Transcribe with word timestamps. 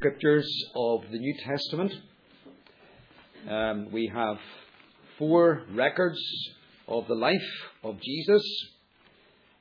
scriptures 0.00 0.50
of 0.74 1.02
the 1.12 1.18
New 1.18 1.34
Testament. 1.44 1.92
Um, 3.46 3.92
we 3.92 4.10
have 4.14 4.38
four 5.18 5.64
records 5.74 6.18
of 6.88 7.06
the 7.06 7.14
life 7.14 7.36
of 7.84 8.00
Jesus, 8.00 8.42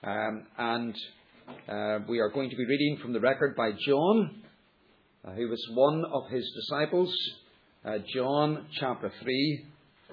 um, 0.01 0.45
and 0.57 0.95
uh, 1.67 2.05
we 2.07 2.19
are 2.19 2.29
going 2.29 2.49
to 2.49 2.55
be 2.55 2.65
reading 2.65 2.99
from 3.01 3.11
the 3.11 3.19
record 3.19 3.53
by 3.57 3.71
John, 3.85 4.41
uh, 5.25 5.31
who 5.33 5.49
was 5.49 5.61
one 5.73 6.05
of 6.09 6.31
his 6.31 6.49
disciples. 6.55 7.13
Uh, 7.83 7.97
John 8.15 8.65
chapter 8.79 9.11
3, 9.21 9.65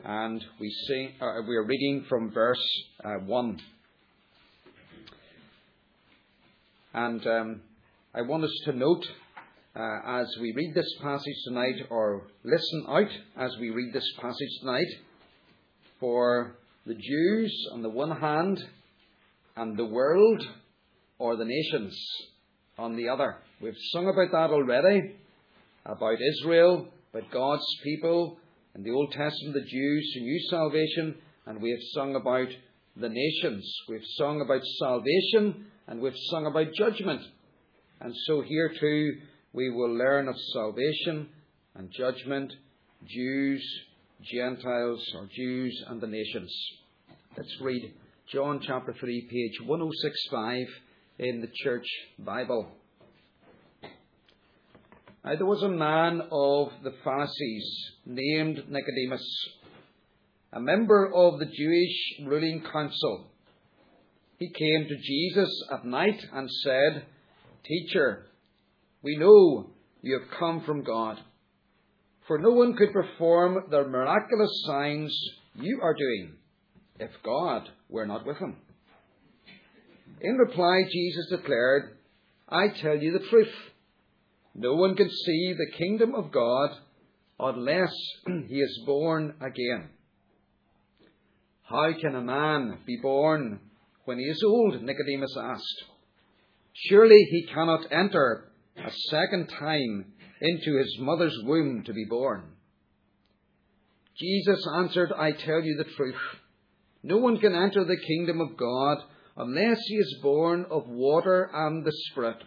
and 0.07 0.45
we, 0.59 0.75
uh, 1.21 1.27
we 1.47 1.55
are 1.55 1.67
reading 1.67 2.05
from 2.09 2.33
verse 2.33 2.67
uh, 3.05 3.25
1. 3.27 3.61
And 6.95 7.27
um, 7.29 7.61
I 8.13 8.23
want 8.23 8.43
us 8.43 8.61
to 8.65 8.73
note 8.73 9.07
uh, 9.77 9.99
as 10.21 10.27
we 10.41 10.53
read 10.53 10.75
this 10.75 10.91
passage 11.03 11.37
tonight, 11.45 11.87
or 11.91 12.29
listen 12.45 12.87
out 12.89 13.11
as 13.37 13.55
we 13.61 13.71
read 13.71 13.93
this 13.93 14.11
passage 14.19 14.49
tonight, 14.61 14.89
for 16.01 16.57
the 16.87 16.95
Jews 16.95 17.69
on 17.73 17.83
the 17.83 17.91
one 17.91 18.17
hand, 18.19 18.65
and 19.57 19.77
the 19.77 19.85
world 19.85 20.47
or 21.19 21.37
the 21.37 21.45
nations 21.45 21.95
on 22.79 22.97
the 22.97 23.09
other. 23.09 23.37
We've 23.61 23.75
sung 23.93 24.09
about 24.09 24.33
that 24.33 24.55
already, 24.55 25.17
about 25.85 26.19
Israel, 26.21 26.89
about 27.13 27.31
God's 27.31 27.67
people, 27.85 28.39
in 28.75 28.83
the 28.83 28.91
Old 28.91 29.13
Testament, 29.13 29.55
the 29.55 29.61
Jews 29.61 30.13
who 30.15 30.21
knew 30.21 30.41
salvation, 30.51 31.17
and 31.47 31.61
we 31.61 31.71
have 31.71 31.81
sung 31.95 32.15
about 32.15 32.49
the 32.97 33.09
nations. 33.09 33.71
We've 33.89 34.01
sung 34.17 34.41
about 34.41 34.63
salvation, 34.79 35.67
and 35.87 36.01
we've 36.01 36.17
sung 36.31 36.47
about 36.47 36.73
judgment. 36.75 37.23
And 38.01 38.15
so 38.27 38.43
here 38.43 38.71
too, 38.79 39.19
we 39.57 39.71
will 39.71 39.97
learn 39.97 40.29
of 40.29 40.37
salvation 40.53 41.31
and 41.77 41.91
judgment, 41.91 42.53
Jews, 43.07 43.67
Gentiles, 44.23 45.03
or 45.15 45.27
Jews 45.35 45.83
and 45.89 45.99
the 45.99 46.07
nations. 46.07 46.55
Let's 47.39 47.57
read 47.63 47.95
John 48.31 48.61
chapter 48.63 48.95
3, 49.01 49.29
page 49.31 49.67
1065 49.67 50.67
in 51.21 51.41
the 51.41 51.49
Church 51.65 51.87
Bible. 52.19 52.69
Now 55.25 55.37
there 55.37 55.47
was 55.47 55.63
a 55.63 55.71
man 55.71 56.21
of 56.31 56.69
the 56.85 56.93
Pharisees 57.03 57.67
named 58.05 58.63
Nicodemus, 58.69 59.27
a 60.53 60.61
member 60.61 61.11
of 61.15 61.39
the 61.39 61.47
Jewish 61.47 62.29
ruling 62.29 62.63
council. 62.71 63.29
He 64.39 64.51
came 64.51 64.87
to 64.87 64.97
Jesus 64.99 65.49
at 65.73 65.87
night 65.87 66.23
and 66.35 66.47
said, 66.63 67.07
Teacher, 67.65 68.27
we 69.07 69.17
know 69.19 69.71
you 70.03 70.19
have 70.19 70.37
come 70.37 70.65
from 70.67 70.83
God. 70.83 71.17
For 72.27 72.39
no 72.39 72.51
one 72.51 72.75
could 72.75 72.93
perform 72.93 73.67
the 73.71 73.85
miraculous 73.85 74.51
signs 74.67 75.17
you 75.55 75.79
are 75.81 75.95
doing 75.95 76.33
if 76.99 77.11
God 77.25 77.69
were 77.89 78.05
not 78.05 78.27
with 78.27 78.37
him. 78.39 78.57
In 80.21 80.37
reply, 80.39 80.83
Jesus 80.91 81.29
declared, 81.31 81.99
I 82.49 82.67
tell 82.83 82.97
you 82.97 83.13
the 83.13 83.29
truth. 83.29 83.55
No 84.57 84.75
one 84.75 84.97
can 84.97 85.09
see 85.09 85.55
the 85.57 85.79
kingdom 85.79 86.17
of 86.17 86.33
God 86.33 86.71
unless 87.39 87.95
he 88.49 88.57
is 88.57 88.83
born 88.85 89.35
again. 89.41 89.89
How 91.63 91.93
can 91.93 92.17
a 92.17 92.23
man 92.23 92.79
be 92.85 92.99
born 93.01 93.61
when 94.05 94.19
he 94.19 94.25
is 94.25 94.43
old? 94.45 94.83
Nicodemus 94.83 95.37
asked. 95.41 95.85
Surely 96.89 97.23
he 97.31 97.47
cannot 97.55 97.87
enter 97.93 98.51
a 98.79 98.91
second 99.11 99.49
time 99.49 100.13
into 100.41 100.79
his 100.79 100.97
mother's 101.01 101.37
womb 101.45 101.83
to 101.85 101.93
be 101.93 102.05
born. 102.09 102.45
Jesus 104.19 104.67
answered, 104.75 105.13
I 105.13 105.33
tell 105.33 105.63
you 105.63 105.77
the 105.77 105.91
truth. 105.97 106.15
No 107.03 107.19
one 107.19 107.39
can 107.39 107.55
enter 107.55 107.85
the 107.85 107.97
kingdom 107.97 108.41
of 108.41 108.57
God 108.57 108.99
unless 109.37 109.79
he 109.87 109.97
is 109.97 110.19
born 110.23 110.67
of 110.71 110.89
water 110.89 111.51
and 111.53 111.85
the 111.85 111.93
Spirit. 112.11 112.43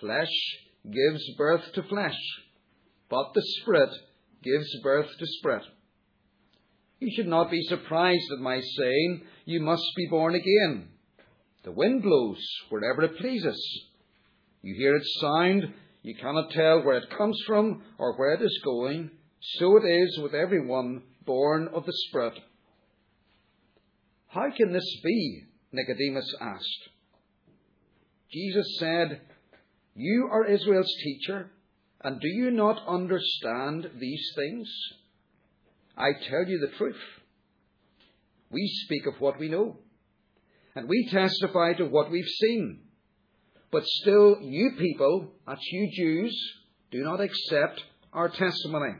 Flesh 0.00 0.32
gives 0.84 1.22
birth 1.36 1.72
to 1.74 1.82
flesh, 1.84 2.18
but 3.08 3.32
the 3.34 3.42
Spirit 3.60 3.90
gives 4.42 4.68
birth 4.82 5.08
to 5.18 5.26
spirit. 5.26 5.64
You 7.00 7.10
should 7.16 7.26
not 7.26 7.50
be 7.50 7.62
surprised 7.62 8.30
at 8.32 8.42
my 8.42 8.60
saying, 8.60 9.22
You 9.46 9.60
must 9.60 9.84
be 9.96 10.06
born 10.10 10.34
again. 10.34 10.88
The 11.64 11.72
wind 11.72 12.02
blows 12.02 12.44
wherever 12.68 13.02
it 13.02 13.18
pleases 13.18 13.58
you 14.64 14.74
hear 14.76 14.96
its 14.96 15.18
sound, 15.20 15.74
you 16.00 16.14
cannot 16.14 16.50
tell 16.50 16.82
where 16.82 16.96
it 16.96 17.10
comes 17.18 17.38
from 17.46 17.82
or 17.98 18.16
where 18.16 18.32
it 18.32 18.40
is 18.40 18.60
going. 18.64 19.10
So 19.58 19.76
it 19.76 19.86
is 19.86 20.18
with 20.22 20.32
everyone 20.32 21.02
born 21.26 21.68
of 21.74 21.84
the 21.84 21.92
Spirit. 22.08 22.32
How 24.28 24.46
can 24.56 24.72
this 24.72 25.00
be? 25.04 25.42
Nicodemus 25.70 26.34
asked. 26.40 26.88
Jesus 28.32 28.78
said, 28.78 29.20
You 29.94 30.30
are 30.32 30.46
Israel's 30.46 30.94
teacher, 31.04 31.50
and 32.02 32.18
do 32.18 32.28
you 32.28 32.50
not 32.50 32.88
understand 32.88 33.90
these 34.00 34.26
things? 34.34 34.66
I 35.94 36.12
tell 36.30 36.48
you 36.48 36.58
the 36.60 36.74
truth. 36.78 36.96
We 38.50 38.66
speak 38.86 39.04
of 39.06 39.20
what 39.20 39.38
we 39.38 39.50
know, 39.50 39.76
and 40.74 40.88
we 40.88 41.06
testify 41.10 41.74
to 41.74 41.84
what 41.84 42.10
we've 42.10 42.24
seen 42.24 42.83
but 43.70 43.84
still, 43.84 44.38
you 44.40 44.72
people, 44.78 45.32
that's 45.46 45.66
you 45.70 45.90
Jews, 45.92 46.36
do 46.90 47.02
not 47.02 47.20
accept 47.20 47.82
our 48.12 48.28
testimony. 48.28 48.94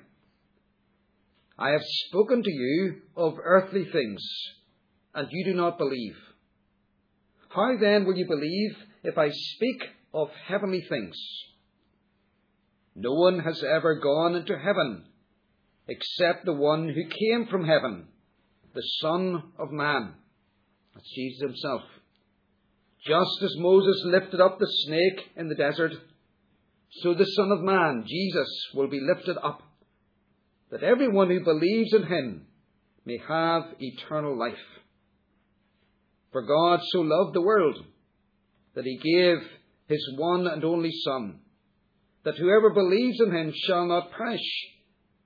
I 1.59 1.71
have 1.71 1.83
spoken 2.09 2.43
to 2.43 2.51
you 2.51 3.03
of 3.17 3.35
earthly 3.43 3.85
things, 3.85 4.23
and 5.15 5.29
you 5.31 5.45
do 5.45 5.55
not 5.55 5.79
believe. 5.79 6.17
How 7.51 7.77
then 7.81 8.05
will 8.05 8.17
you 8.17 8.27
believe 8.27 8.77
if 9.05 9.17
I 9.17 9.31
speak 9.31 9.83
of 10.13 10.29
heavenly 10.49 10.85
things? 10.89 11.17
No 12.97 13.13
one 13.13 13.39
has 13.41 13.63
ever 13.63 14.01
gone 14.01 14.35
into 14.35 14.59
heaven 14.59 15.05
except 15.87 16.45
the 16.45 16.53
one 16.53 16.89
who 16.89 17.03
came 17.05 17.47
from 17.47 17.65
heaven, 17.65 18.07
the 18.75 18.83
Son 19.01 19.43
of 19.59 19.71
Man. 19.71 20.15
That's 20.95 21.11
Jesus 21.15 21.41
himself. 21.41 21.83
Just 23.07 23.43
as 23.43 23.55
Moses 23.59 24.03
lifted 24.07 24.41
up 24.41 24.59
the 24.59 24.67
snake 24.87 25.21
in 25.37 25.49
the 25.49 25.55
desert, 25.55 25.93
so 27.03 27.13
the 27.13 27.25
Son 27.25 27.51
of 27.53 27.61
Man, 27.61 28.05
Jesus, 28.07 28.49
will 28.75 28.89
be 28.89 29.01
lifted 29.01 29.37
up, 29.37 29.63
that 30.71 30.83
everyone 30.83 31.29
who 31.29 31.45
believes 31.45 31.93
in 31.93 32.05
him 32.05 32.47
may 33.05 33.19
have 33.29 33.65
eternal 33.79 34.39
life. 34.39 34.55
For 36.33 36.43
God 36.43 36.81
so 36.93 37.01
loved 37.01 37.35
the 37.35 37.43
world 37.43 37.77
that 38.75 38.85
he 38.85 38.97
gave 38.97 39.37
his 39.87 40.15
one 40.17 40.47
and 40.47 40.65
only 40.65 40.91
Son, 41.05 41.41
that 42.25 42.39
whoever 42.39 42.71
believes 42.71 43.21
in 43.21 43.33
him 43.33 43.53
shall 43.67 43.87
not 43.87 44.13
perish, 44.13 44.41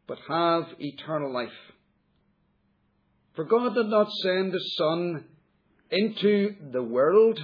but 0.09 0.19
have 0.29 0.65
eternal 0.81 1.33
life. 1.33 1.49
For 3.37 3.45
God 3.45 3.75
did 3.75 3.87
not 3.87 4.11
send 4.23 4.53
his 4.53 4.77
Son 4.77 5.25
into 5.91 6.57
the 6.73 6.83
world 6.83 7.39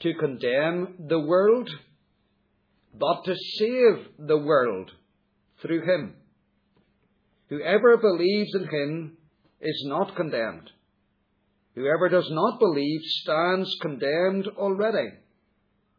to 0.00 0.14
condemn 0.14 0.94
the 1.08 1.20
world, 1.20 1.70
but 2.94 3.24
to 3.24 3.34
save 3.34 4.06
the 4.18 4.38
world 4.38 4.90
through 5.62 5.82
him. 5.82 6.14
Whoever 7.48 7.96
believes 7.96 8.54
in 8.54 8.68
him 8.68 9.16
is 9.60 9.84
not 9.86 10.16
condemned. 10.16 10.70
Whoever 11.74 12.08
does 12.08 12.28
not 12.30 12.58
believe 12.58 13.00
stands 13.02 13.74
condemned 13.80 14.48
already, 14.56 15.10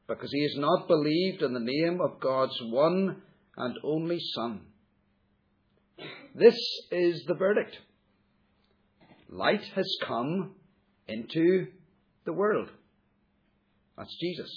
because 0.07 0.31
he 0.31 0.41
has 0.43 0.55
not 0.57 0.87
believed 0.87 1.41
in 1.41 1.53
the 1.53 1.59
name 1.59 1.99
of 2.01 2.19
God's 2.19 2.57
one 2.63 3.21
and 3.55 3.77
only 3.83 4.19
Son. 4.35 4.61
This 6.35 6.57
is 6.91 7.23
the 7.27 7.33
verdict. 7.33 7.77
Light 9.29 9.63
has 9.75 9.97
come 10.05 10.55
into 11.07 11.67
the 12.25 12.33
world. 12.33 12.69
That's 13.97 14.15
Jesus. 14.19 14.51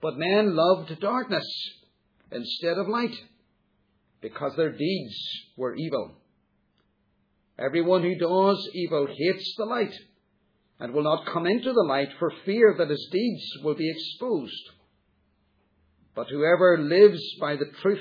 But 0.00 0.18
men 0.18 0.54
loved 0.54 1.00
darkness 1.00 1.46
instead 2.30 2.78
of 2.78 2.88
light 2.88 3.14
because 4.20 4.54
their 4.56 4.72
deeds 4.72 5.14
were 5.56 5.74
evil. 5.74 6.16
Everyone 7.58 8.02
who 8.02 8.16
does 8.16 8.68
evil 8.74 9.06
hates 9.06 9.54
the 9.56 9.64
light 9.64 9.94
and 10.80 10.92
will 10.92 11.04
not 11.04 11.26
come 11.32 11.46
into 11.46 11.72
the 11.72 11.86
light 11.88 12.08
for 12.18 12.32
fear 12.44 12.74
that 12.78 12.90
his 12.90 13.08
deeds 13.10 13.44
will 13.62 13.74
be 13.74 13.90
exposed. 13.90 14.70
But 16.14 16.28
whoever 16.28 16.78
lives 16.78 17.22
by 17.40 17.56
the 17.56 17.70
truth 17.80 18.00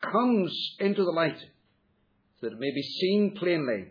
comes 0.00 0.76
into 0.80 1.04
the 1.04 1.10
light 1.10 1.38
so 1.38 2.46
that 2.46 2.54
it 2.54 2.60
may 2.60 2.72
be 2.74 2.82
seen 2.82 3.36
plainly 3.38 3.86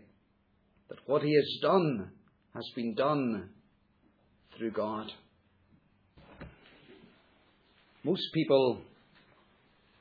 that 0.90 1.00
what 1.06 1.24
he 1.24 1.34
has 1.36 1.60
done 1.62 2.12
has 2.54 2.70
been 2.76 2.94
done 2.96 3.50
through 4.62 4.72
God. 4.72 5.12
Most 8.04 8.22
people 8.32 8.78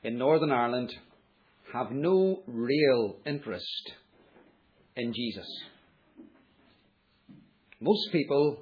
in 0.03 0.19
Northern 0.19 0.51
Ireland 0.51 0.93
have 1.73 1.89
no 1.89 2.43
real 2.45 3.15
interest 3.25 3.93
in 4.95 5.13
Jesus. 5.15 5.47
Most 7.79 8.11
people 8.11 8.57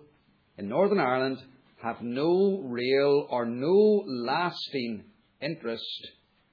in 0.57 0.69
Northern 0.69 1.01
Ireland 1.01 1.39
have 1.83 2.01
no 2.01 2.61
real 2.63 3.27
or 3.29 3.45
no 3.45 4.05
lasting 4.07 5.03
interest 5.41 6.07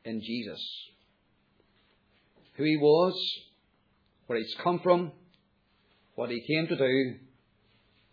in 0.04 0.20
Jesus. 0.22 0.60
Who 2.56 2.64
he 2.64 2.78
was, 2.78 3.14
where 4.26 4.40
he's 4.40 4.56
come 4.64 4.80
from, 4.82 5.12
what 6.16 6.30
he 6.30 6.42
came 6.48 6.66
to 6.66 6.76
do, 6.76 7.25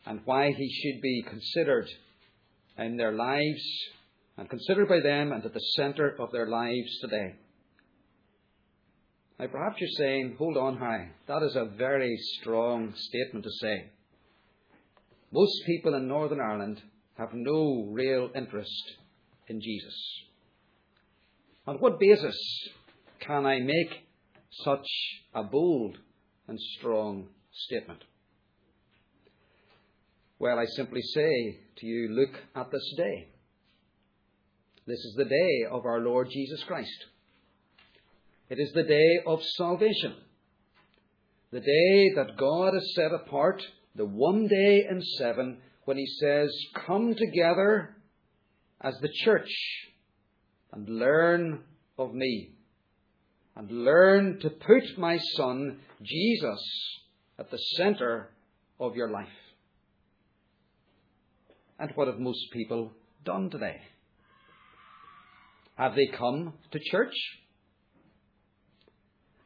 and 0.06 0.22
why 0.26 0.52
he 0.52 0.70
should 0.70 1.02
be 1.02 1.24
considered 1.28 1.88
in 2.78 2.98
their 2.98 3.14
lives 3.14 3.64
and 4.38 4.50
considered 4.50 4.90
by 4.90 5.00
them 5.00 5.32
and 5.32 5.46
at 5.46 5.54
the 5.54 5.60
centre 5.78 6.16
of 6.20 6.32
their 6.32 6.48
lives 6.48 7.00
today. 7.02 7.36
Now, 9.40 9.48
perhaps 9.48 9.78
you're 9.80 9.90
saying, 9.98 10.36
hold 10.38 10.58
on, 10.58 10.78
high. 10.78 11.10
That 11.28 11.44
is 11.44 11.56
a 11.56 11.66
very 11.78 12.16
strong 12.40 12.94
statement 12.96 13.46
to 13.46 13.52
say. 13.62 13.90
Most 15.32 15.66
people 15.66 15.96
in 15.96 16.08
Northern 16.08 16.40
Ireland 16.40 16.82
have 17.18 17.30
no 17.34 17.88
real 17.92 18.30
interest 18.36 18.94
in 19.48 19.60
Jesus. 19.62 19.96
On 21.66 21.78
what 21.78 22.00
basis 22.00 22.38
can 23.20 23.46
I 23.46 23.60
make 23.60 24.06
such 24.64 24.88
a 25.34 25.44
bold 25.44 25.98
and 26.48 26.60
strong 26.78 27.28
statement? 27.52 28.04
Well, 30.44 30.60
I 30.60 30.66
simply 30.66 31.01
say 31.01 31.60
to 31.78 31.86
you, 31.86 32.10
look 32.10 32.36
at 32.54 32.69
this 32.69 32.94
day. 32.98 33.30
This 34.86 35.00
is 35.00 35.16
the 35.16 35.24
day 35.24 35.63
of 35.72 35.86
our 35.86 36.01
Lord 36.01 36.28
Jesus 36.30 36.62
Christ. 36.66 37.06
It 38.50 38.60
is 38.60 38.69
the 38.74 38.84
day 38.84 39.19
of 39.25 39.42
salvation. 39.56 40.13
The 41.51 41.62
day 41.62 42.12
that 42.18 42.36
God 42.36 42.74
has 42.74 42.94
set 42.94 43.13
apart, 43.13 43.63
the 43.95 44.04
one 44.04 44.48
day 44.48 44.86
in 44.92 45.01
seven, 45.18 45.60
when 45.86 45.95
He 45.95 46.07
says, 46.19 46.54
Come 46.86 47.16
together 47.16 47.96
as 48.81 48.96
the 49.00 49.13
church 49.24 49.50
and 50.74 50.89
learn 50.89 51.63
of 51.98 52.13
me, 52.13 52.50
and 53.56 53.72
learn 53.72 54.42
to 54.42 54.50
put 54.50 54.98
my 54.98 55.19
Son, 55.38 55.80
Jesus, 56.01 57.00
at 57.39 57.50
the 57.50 57.60
centre 57.78 58.31
of 58.78 58.98
your 58.98 59.10
life. 59.10 59.30
And 61.84 61.92
what 61.96 62.08
have 62.08 62.18
most 62.18 62.50
people 62.54 62.94
done 63.26 63.50
today? 63.50 63.76
Have 65.76 65.96
they 65.96 66.08
come 66.18 66.54
to 66.72 66.80
church? 66.80 67.14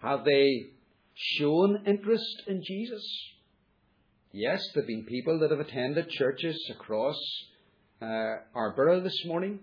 Have 0.04 0.24
they 0.24 0.68
shown 1.16 1.84
interest 1.88 2.44
in 2.46 2.62
Jesus? 2.64 3.04
Yes, 4.32 4.62
there 4.76 4.84
have 4.84 4.88
been 4.88 5.06
people 5.06 5.40
that 5.40 5.50
have 5.50 5.60
attended 5.60 6.12
churches 6.12 6.56
across 6.76 7.16
uh, 8.04 8.06
our 8.54 8.76
borough 8.76 9.02
this 9.02 9.20
morning, 9.26 9.58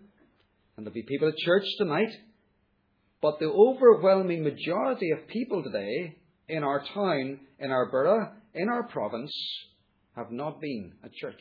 and 0.76 0.85
there'll 0.85 0.94
be 0.94 1.05
people 1.06 1.29
at 1.29 1.37
church 1.37 1.67
tonight. 1.79 2.11
But 3.23 3.38
the 3.38 3.53
overwhelming 3.53 4.43
majority 4.43 5.12
of 5.12 5.29
people 5.29 5.62
today 5.62 6.17
in 6.49 6.65
our 6.65 6.82
town, 6.93 7.38
in 7.61 7.71
our 7.71 7.88
borough, 7.88 8.32
in 8.53 8.69
our 8.69 8.88
province, 8.88 9.32
have 10.17 10.32
not 10.32 10.61
been 10.61 10.94
at 11.05 11.12
church. 11.12 11.41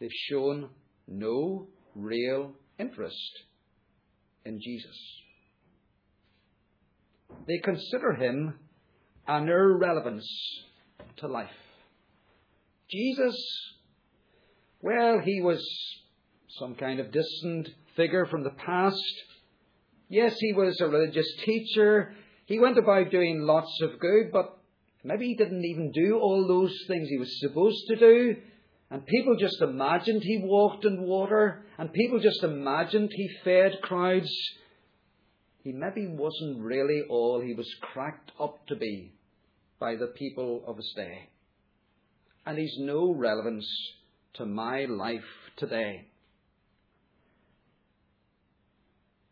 They've 0.00 0.10
shown 0.28 0.70
no 1.06 1.68
real 1.94 2.52
interest 2.78 3.30
in 4.44 4.60
Jesus. 4.60 4.96
They 7.46 7.58
consider 7.62 8.14
him 8.14 8.58
an 9.26 9.48
irrelevance 9.48 10.28
to 11.16 11.28
life. 11.28 11.48
Jesus, 12.90 13.36
well, 14.80 15.20
he 15.24 15.40
was 15.40 15.64
some 16.58 16.74
kind 16.74 17.00
of 17.00 17.12
distant 17.12 17.68
figure 17.96 18.26
from 18.26 18.44
the 18.44 18.50
past. 18.50 19.02
Yes, 20.08 20.36
he 20.38 20.52
was 20.52 20.80
a 20.80 20.88
religious 20.88 21.26
teacher. 21.44 22.14
He 22.46 22.58
went 22.58 22.78
about 22.78 23.10
doing 23.10 23.40
lots 23.40 23.80
of 23.82 23.98
good, 23.98 24.30
but 24.32 24.58
maybe 25.02 25.28
he 25.28 25.36
didn't 25.36 25.64
even 25.64 25.92
do 25.92 26.18
all 26.18 26.46
those 26.46 26.76
things 26.86 27.08
he 27.08 27.18
was 27.18 27.40
supposed 27.40 27.86
to 27.88 27.96
do. 27.96 28.36
And 28.90 29.06
people 29.06 29.36
just 29.36 29.60
imagined 29.60 30.22
he 30.22 30.42
walked 30.44 30.84
in 30.84 31.02
water, 31.02 31.64
and 31.78 31.92
people 31.92 32.20
just 32.20 32.42
imagined 32.42 33.10
he 33.12 33.28
fed 33.42 33.80
crowds. 33.82 34.30
He 35.62 35.72
maybe 35.72 36.06
wasn't 36.06 36.62
really 36.62 37.02
all 37.08 37.40
he 37.40 37.54
was 37.54 37.68
cracked 37.80 38.30
up 38.38 38.66
to 38.68 38.76
be 38.76 39.12
by 39.80 39.96
the 39.96 40.08
people 40.08 40.62
of 40.66 40.76
his 40.76 40.92
day. 40.94 41.28
And 42.46 42.58
he's 42.58 42.76
no 42.78 43.12
relevance 43.14 43.66
to 44.34 44.44
my 44.44 44.84
life 44.84 45.24
today. 45.56 46.06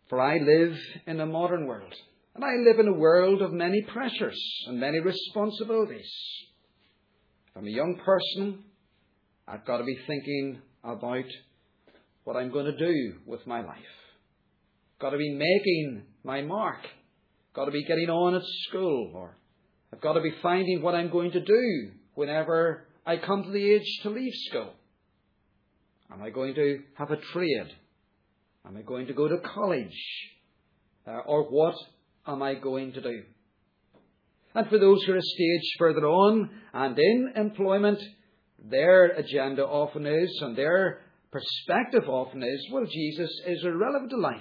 For 0.09 0.21
I 0.21 0.39
live 0.39 0.79
in 1.07 1.21
a 1.21 1.27
modern 1.27 1.67
world, 1.67 1.95
and 2.35 2.45
I 2.45 2.55
live 2.57 2.79
in 2.79 2.89
a 2.89 2.99
world 2.99 3.43
of 3.43 3.53
many 3.53 3.83
pressures 3.83 4.39
and 4.67 4.81
many 4.81 4.99
responsibilities. 4.99 6.11
If 7.49 7.57
I'm 7.57 7.67
a 7.67 7.71
young 7.71 8.01
person, 8.05 8.65
I've 9.47 9.65
got 9.65 9.79
to 9.79 9.85
be 9.85 9.99
thinking 10.07 10.61
about 10.85 11.25
what 12.25 12.37
I'm 12.37 12.51
going 12.51 12.67
to 12.67 12.77
do 12.77 13.15
with 13.27 13.47
my 13.47 13.61
life. 13.61 13.77
Got 15.01 15.11
to 15.11 15.19
be 15.19 15.35
making 15.35 16.03
my 16.25 16.43
mark. 16.43 16.79
Got 17.55 17.67
to 17.67 17.71
be 17.73 17.85
getting 17.85 18.09
on 18.09 18.35
at 18.35 18.43
school, 18.69 19.13
or 19.15 19.37
I've 19.93 20.01
got 20.01 20.15
to 20.15 20.21
be 20.21 20.33
finding 20.43 20.81
what 20.81 20.95
I'm 20.95 21.11
going 21.11 21.33
to 21.33 21.41
do 21.41 21.91
whenever 22.15 22.87
I 23.05 23.17
come 23.17 23.43
to 23.43 23.51
the 23.51 23.73
age 23.73 24.01
to 24.05 24.11
leave 24.11 24.33
school. 24.49 24.73
Am 26.11 26.23
I 26.23 26.31
going 26.31 26.55
to 26.55 26.81
have 26.95 27.11
a 27.11 27.17
trade? 27.17 27.69
Am 28.67 28.77
I 28.77 28.83
going 28.83 29.09
to 29.09 29.13
go 29.13 29.29
to 29.29 29.39
college? 29.39 29.97
Uh, 31.07 31.19
or 31.27 31.45
what 31.45 31.75
am 32.27 32.43
I 32.43 32.55
going 32.55 32.93
to 32.93 33.01
do? 33.01 33.23
And 34.55 34.69
for 34.69 34.79
those 34.79 35.03
who 35.03 35.13
are 35.15 35.17
a 35.17 35.23
stage 35.23 35.75
further 35.79 36.07
on 36.07 36.51
and 36.73 36.99
in 36.99 37.33
employment, 37.35 37.99
their 38.63 39.07
agenda 39.07 39.63
often 39.65 40.07
is, 40.07 40.39
and 40.43 40.57
their 40.57 41.01
perspective 41.31 42.09
often 42.09 42.43
is, 42.43 42.69
well, 42.73 42.85
Jesus 42.85 43.31
is 43.47 43.65
irrelevant 43.65 44.11
to 44.11 44.17
life. 44.17 44.41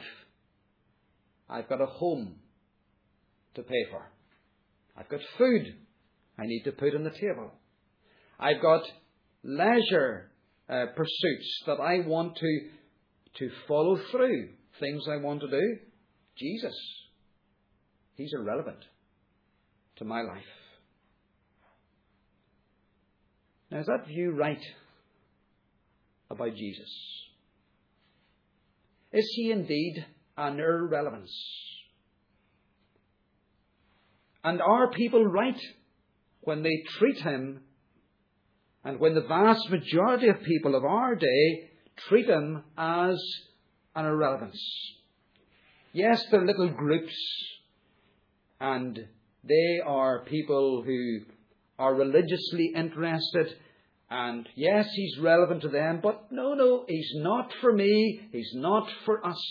I've 1.50 1.68
got 1.68 1.82
a 1.82 1.86
home 1.86 2.36
to 3.56 3.64
pay 3.64 3.86
for. 3.90 4.12
I've 4.96 5.10
got 5.10 5.20
food 5.38 5.76
I 6.40 6.46
need 6.46 6.64
to 6.64 6.72
put 6.72 6.96
on 6.96 7.04
the 7.04 7.12
table. 7.12 7.52
I've 8.40 8.62
got 8.62 8.82
leisure 9.44 10.32
uh, 10.70 10.86
pursuits 10.96 11.64
that 11.68 11.80
I 11.80 12.08
want 12.08 12.38
to, 12.38 12.60
to 13.40 13.50
follow 13.68 14.00
through, 14.12 14.50
things 14.80 15.04
I 15.10 15.18
want 15.18 15.42
to 15.42 15.50
do. 15.50 15.78
Jesus, 16.38 16.76
He's 18.16 18.34
irrelevant 18.34 18.84
to 19.98 20.06
my 20.06 20.22
life. 20.22 20.61
Now, 23.72 23.80
is 23.80 23.86
that 23.86 24.06
view 24.06 24.32
right 24.32 24.62
about 26.30 26.56
Jesus? 26.56 26.90
Is 29.14 29.32
he 29.36 29.52
indeed 29.52 30.06
an 30.38 30.60
irrelevance? 30.60 31.34
And 34.44 34.62
are 34.62 34.92
people 34.92 35.26
right 35.26 35.60
when 36.42 36.64
they 36.64 36.84
treat 36.98 37.22
him, 37.22 37.62
and 38.84 39.00
when 39.00 39.14
the 39.14 39.22
vast 39.22 39.70
majority 39.70 40.28
of 40.28 40.42
people 40.44 40.76
of 40.76 40.84
our 40.84 41.16
day 41.16 41.70
treat 42.10 42.28
him 42.28 42.64
as 42.78 43.22
an 43.96 44.06
irrelevance? 44.06 44.60
Yes, 45.94 46.26
they're 46.30 46.46
little 46.46 46.70
groups, 46.70 47.14
and 48.60 49.00
they 49.44 49.80
are 49.86 50.26
people 50.26 50.84
who 50.86 51.20
are 51.82 51.96
religiously 51.96 52.72
interested. 52.76 53.56
And 54.10 54.48
yes, 54.56 54.88
he's 54.94 55.18
relevant 55.20 55.64
to 55.64 55.70
them, 55.70 56.00
but 56.04 56.32
no, 56.32 56.54
no, 56.54 56.86
he's 56.88 57.12
not 57.16 57.52
for 57.60 57.74
me. 57.74 58.30
He's 58.32 58.52
not 58.54 58.88
for 59.06 59.26
us. 59.26 59.44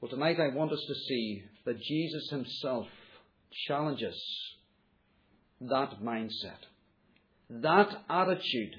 Well, 0.00 0.10
tonight 0.10 0.38
I 0.38 0.54
want 0.54 0.72
us 0.72 0.84
to 0.86 0.94
see 0.94 1.44
that 1.64 1.80
Jesus 1.80 2.28
himself 2.30 2.86
challenges 3.66 4.20
that 5.62 6.02
mindset, 6.02 6.60
that 7.48 7.88
attitude 8.10 8.74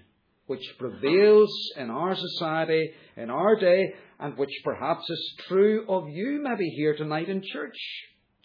which 0.45 0.63
prevails 0.77 1.49
in 1.77 1.89
our 1.89 2.15
society, 2.15 2.91
in 3.17 3.31
our 3.31 3.59
day, 3.59 3.95
and 4.19 4.37
which 4.37 4.51
perhaps 4.63 5.09
is 5.09 5.35
true 5.47 5.85
of 5.89 6.07
you 6.09 6.41
maybe 6.43 6.69
here 6.69 6.95
tonight 6.95 7.27
in 7.27 7.41
church. 7.41 7.77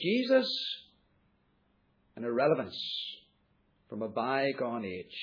Jesus 0.01 0.49
and 2.17 2.25
irrelevance 2.25 2.77
from 3.89 4.03
a 4.03 4.09
bygone 4.09 4.85
age. 4.85 5.17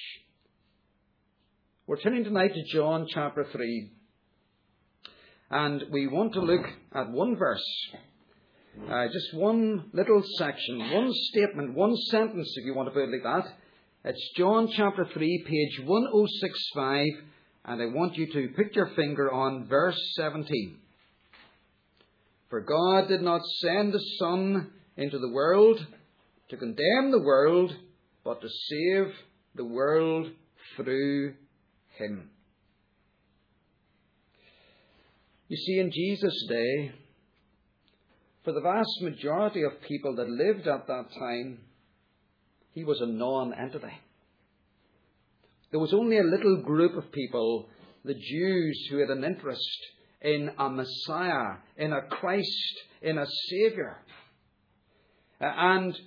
We're 1.86 2.02
turning 2.02 2.24
tonight 2.24 2.54
to 2.54 2.64
John 2.74 3.08
chapter 3.10 3.46
3. 3.52 3.92
And 5.50 5.84
we 5.92 6.08
want 6.08 6.34
to 6.34 6.42
look 6.42 6.66
at 6.94 7.10
one 7.12 7.38
verse, 7.38 7.64
uh, 8.90 9.06
just 9.06 9.34
one 9.34 9.86
little 9.94 10.22
section, 10.38 10.92
one 10.92 11.14
statement, 11.14 11.76
one 11.76 11.96
sentence, 12.10 12.54
if 12.58 12.66
you 12.66 12.74
want 12.74 12.90
to 12.90 12.94
put 12.94 13.04
it 13.04 13.12
like 13.12 13.24
that. 13.24 13.54
It's 14.04 14.32
John 14.36 14.68
chapter 14.76 15.08
3, 15.14 15.46
page 15.48 15.86
1065, 15.86 17.06
and 17.66 17.82
I 17.82 17.86
want 17.86 18.16
you 18.16 18.32
to 18.34 18.50
put 18.56 18.76
your 18.76 18.88
finger 18.96 19.32
on 19.32 19.68
verse 19.68 20.00
17. 20.16 20.78
For 22.50 22.62
God 22.62 23.08
did 23.08 23.22
not 23.22 23.42
send 23.62 23.94
the 23.94 24.04
Son 24.20 24.72
into 24.98 25.20
the 25.20 25.32
world 25.32 25.86
to 26.50 26.58
condemn 26.58 27.12
the 27.12 27.22
world, 27.24 27.74
but 28.24 28.42
to 28.42 28.48
save 28.48 29.14
the 29.56 29.66
world 29.66 30.28
through 30.76 31.34
him. 31.98 32.30
You 35.48 35.58
see, 35.58 35.80
in 35.80 35.92
Jesus' 35.92 36.46
day, 36.50 36.92
for 38.44 38.54
the 38.54 38.62
vast 38.62 39.02
majority 39.02 39.64
of 39.64 39.82
people 39.88 40.16
that 40.16 40.30
lived 40.30 40.68
at 40.68 40.88
that 40.88 41.06
time, 41.20 41.60
he 42.74 42.84
was 42.84 43.02
a 43.02 43.08
non 43.08 43.54
entity. 43.54 43.94
There 45.72 45.80
was 45.80 45.94
only 45.94 46.18
a 46.18 46.24
little 46.24 46.62
group 46.64 46.96
of 46.96 47.12
people, 47.12 47.68
the 48.06 48.14
Jews, 48.14 48.88
who 48.90 49.00
had 49.00 49.10
an 49.10 49.24
interest 49.24 49.80
in 50.22 50.52
a 50.58 50.70
Messiah, 50.70 51.58
in 51.78 51.92
a 51.92 52.04
Christ, 52.04 52.74
in 53.02 53.18
a 53.18 53.26
Saviour. 53.50 53.98
And 55.40 55.98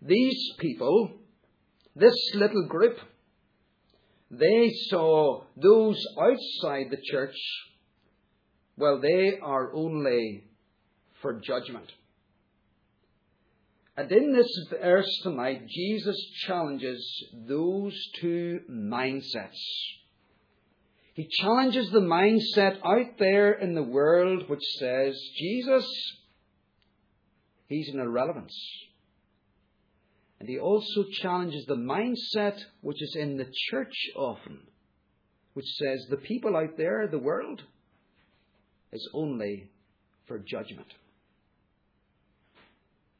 these 0.00 0.52
people, 0.58 1.12
this 1.96 2.14
little 2.34 2.66
group, 2.68 2.98
they 4.30 4.70
saw 4.88 5.42
those 5.56 6.04
outside 6.20 6.86
the 6.90 7.00
church, 7.10 7.34
well, 8.76 9.00
they 9.00 9.38
are 9.42 9.74
only 9.74 10.44
for 11.20 11.40
judgment. 11.40 11.90
And 13.96 14.12
in 14.12 14.32
this 14.32 14.48
verse 14.70 15.20
tonight, 15.24 15.66
Jesus 15.66 16.16
challenges 16.46 17.04
those 17.48 17.92
two 18.20 18.60
mindsets. 18.70 19.58
He 21.14 21.26
challenges 21.40 21.90
the 21.90 21.98
mindset 21.98 22.78
out 22.84 23.18
there 23.18 23.54
in 23.54 23.74
the 23.74 23.82
world 23.82 24.48
which 24.48 24.62
says, 24.78 25.20
Jesus, 25.36 25.84
he's 27.66 27.88
an 27.92 27.98
irrelevance. 27.98 28.56
And 30.40 30.48
he 30.48 30.58
also 30.58 31.04
challenges 31.20 31.64
the 31.66 31.74
mindset 31.74 32.58
which 32.80 33.02
is 33.02 33.16
in 33.18 33.36
the 33.36 33.50
church 33.70 33.94
often, 34.16 34.60
which 35.54 35.66
says 35.66 36.06
the 36.08 36.16
people 36.16 36.56
out 36.56 36.76
there, 36.76 37.08
the 37.10 37.18
world, 37.18 37.62
is 38.92 39.08
only 39.14 39.70
for 40.26 40.38
judgment. 40.38 40.86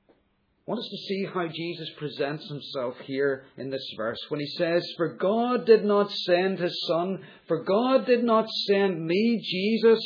I 0.09 0.71
want 0.71 0.81
us 0.81 0.91
to 0.91 1.07
see 1.09 1.27
how 1.33 1.49
Jesus 1.49 1.89
presents 1.97 2.47
himself 2.47 2.95
here 3.05 3.47
in 3.57 3.71
this 3.71 3.91
verse 3.97 4.19
when 4.29 4.39
he 4.39 4.47
says, 4.59 4.87
For 4.99 5.15
God 5.15 5.65
did 5.65 5.83
not 5.83 6.13
send 6.13 6.59
his 6.59 6.79
Son, 6.87 7.21
for 7.47 7.65
God 7.65 8.05
did 8.05 8.23
not 8.23 8.47
send 8.67 9.03
me, 9.03 9.41
Jesus, 9.43 9.99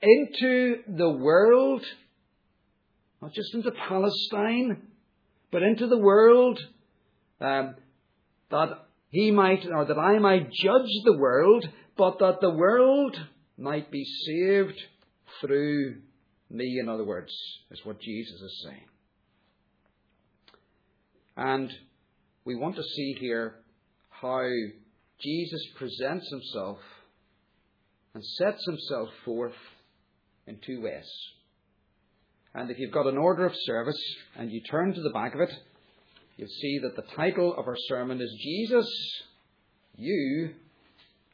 into 0.00 0.76
the 0.86 1.10
world, 1.10 1.84
not 3.20 3.32
just 3.32 3.54
into 3.54 3.72
Palestine, 3.72 4.82
but 5.54 5.62
into 5.62 5.86
the 5.86 5.96
world, 5.96 6.58
um, 7.40 7.76
that 8.50 8.70
he 9.10 9.30
might, 9.30 9.64
or 9.72 9.84
that 9.84 9.96
I 9.96 10.18
might 10.18 10.50
judge 10.50 10.90
the 11.04 11.16
world, 11.16 11.64
but 11.96 12.18
that 12.18 12.40
the 12.40 12.50
world 12.50 13.16
might 13.56 13.88
be 13.88 14.04
saved 14.26 14.76
through 15.40 15.98
me, 16.50 16.80
in 16.80 16.88
other 16.88 17.04
words, 17.04 17.32
is 17.70 17.80
what 17.84 18.00
Jesus 18.00 18.34
is 18.34 18.64
saying. 18.64 18.86
And 21.36 21.72
we 22.44 22.56
want 22.56 22.74
to 22.74 22.82
see 22.82 23.14
here 23.20 23.54
how 24.10 24.48
Jesus 25.20 25.64
presents 25.78 26.28
himself 26.30 26.78
and 28.12 28.24
sets 28.24 28.66
himself 28.66 29.08
forth 29.24 29.54
in 30.48 30.58
two 30.66 30.82
ways. 30.82 31.08
And 32.54 32.70
if 32.70 32.78
you've 32.78 32.92
got 32.92 33.06
an 33.06 33.18
order 33.18 33.46
of 33.46 33.52
service 33.64 34.00
and 34.36 34.50
you 34.50 34.60
turn 34.70 34.94
to 34.94 35.02
the 35.02 35.10
back 35.10 35.34
of 35.34 35.40
it, 35.40 35.50
you'll 36.36 36.48
see 36.48 36.78
that 36.82 36.96
the 36.96 37.14
title 37.16 37.54
of 37.58 37.66
our 37.66 37.76
sermon 37.88 38.20
is 38.20 38.32
Jesus, 38.42 38.86
You, 39.96 40.54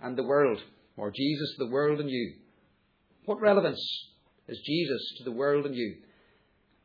and 0.01 0.17
the 0.17 0.25
World, 0.25 0.59
or 0.97 1.11
Jesus, 1.11 1.55
the 1.59 1.69
World, 1.69 2.01
and 2.01 2.11
You. 2.11 2.35
What 3.27 3.41
relevance 3.41 3.81
is 4.49 4.59
Jesus 4.67 5.15
to 5.19 5.25
the 5.25 5.33
world 5.33 5.67
and 5.67 5.75
you? 5.75 5.97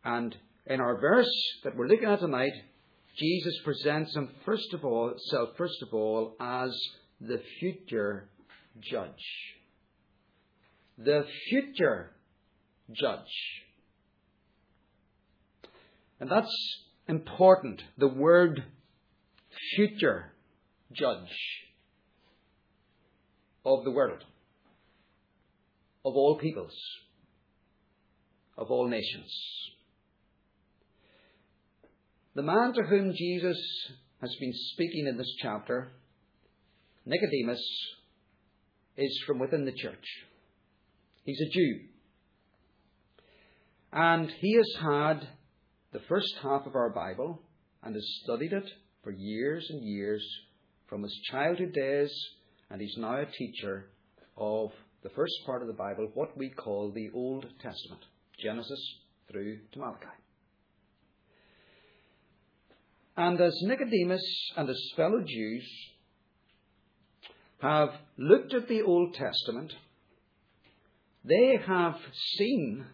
And 0.03 0.35
in 0.67 0.79
our 0.79 0.99
verse 0.99 1.31
that 1.63 1.75
we're 1.75 1.87
looking 1.87 2.07
at 2.07 2.19
tonight, 2.19 2.53
Jesus 3.17 3.53
presents 3.63 4.15
him 4.15 4.29
first 4.45 4.73
of 4.73 4.83
all, 4.83 5.13
self 5.31 5.49
first 5.57 5.81
of 5.81 5.93
all, 5.93 6.35
as 6.39 6.69
the 7.21 7.41
future 7.59 8.29
judge. 8.79 9.09
The 10.97 11.25
future 11.49 12.11
judge. 12.91 13.64
And 16.19 16.29
that's 16.29 16.83
important. 17.07 17.81
The 17.97 18.07
word 18.07 18.63
future 19.75 20.33
judge 20.93 21.35
of 23.65 23.83
the 23.83 23.91
world, 23.91 24.23
of 26.05 26.13
all 26.13 26.37
peoples, 26.37 26.75
of 28.57 28.67
all 28.69 28.87
nations. 28.87 29.31
The 32.35 32.43
man 32.43 32.73
to 32.73 32.83
whom 32.83 33.13
Jesus 33.15 33.57
has 34.21 34.35
been 34.39 34.53
speaking 34.53 35.07
in 35.07 35.17
this 35.17 35.33
chapter, 35.41 35.91
Nicodemus, 37.05 37.61
is 38.97 39.23
from 39.25 39.39
within 39.39 39.65
the 39.65 39.71
church. 39.71 40.05
He's 41.23 41.41
a 41.41 41.49
Jew. 41.49 41.79
And 43.91 44.29
he 44.39 44.55
has 44.55 44.75
had 44.81 45.27
the 45.95 46.01
first 46.09 46.35
half 46.43 46.65
of 46.65 46.75
our 46.75 46.89
Bible 46.89 47.41
and 47.81 47.95
has 47.95 48.05
studied 48.21 48.51
it 48.51 48.69
for 49.01 49.11
years 49.11 49.65
and 49.69 49.81
years 49.81 50.21
from 50.89 51.03
his 51.03 51.21
childhood 51.31 51.71
days, 51.71 52.11
and 52.69 52.81
he's 52.81 52.97
now 52.97 53.21
a 53.21 53.25
teacher 53.25 53.87
of 54.35 54.71
the 55.03 55.09
first 55.11 55.33
part 55.45 55.61
of 55.61 55.69
the 55.69 55.73
Bible, 55.73 56.11
what 56.13 56.37
we 56.37 56.49
call 56.49 56.91
the 56.91 57.09
Old 57.13 57.45
Testament, 57.61 58.01
Genesis 58.43 58.95
through 59.31 59.59
to 59.71 59.79
Malachi. 59.79 60.05
And 63.15 63.39
as 63.39 63.57
Nicodemus 63.61 64.51
and 64.57 64.67
his 64.67 64.93
fellow 64.97 65.23
Jews 65.25 65.65
have 67.61 67.91
looked 68.17 68.53
at 68.53 68.67
the 68.67 68.81
Old 68.81 69.13
Testament, 69.13 69.71
they 71.23 71.57
have 71.65 71.95
seen 72.37 72.85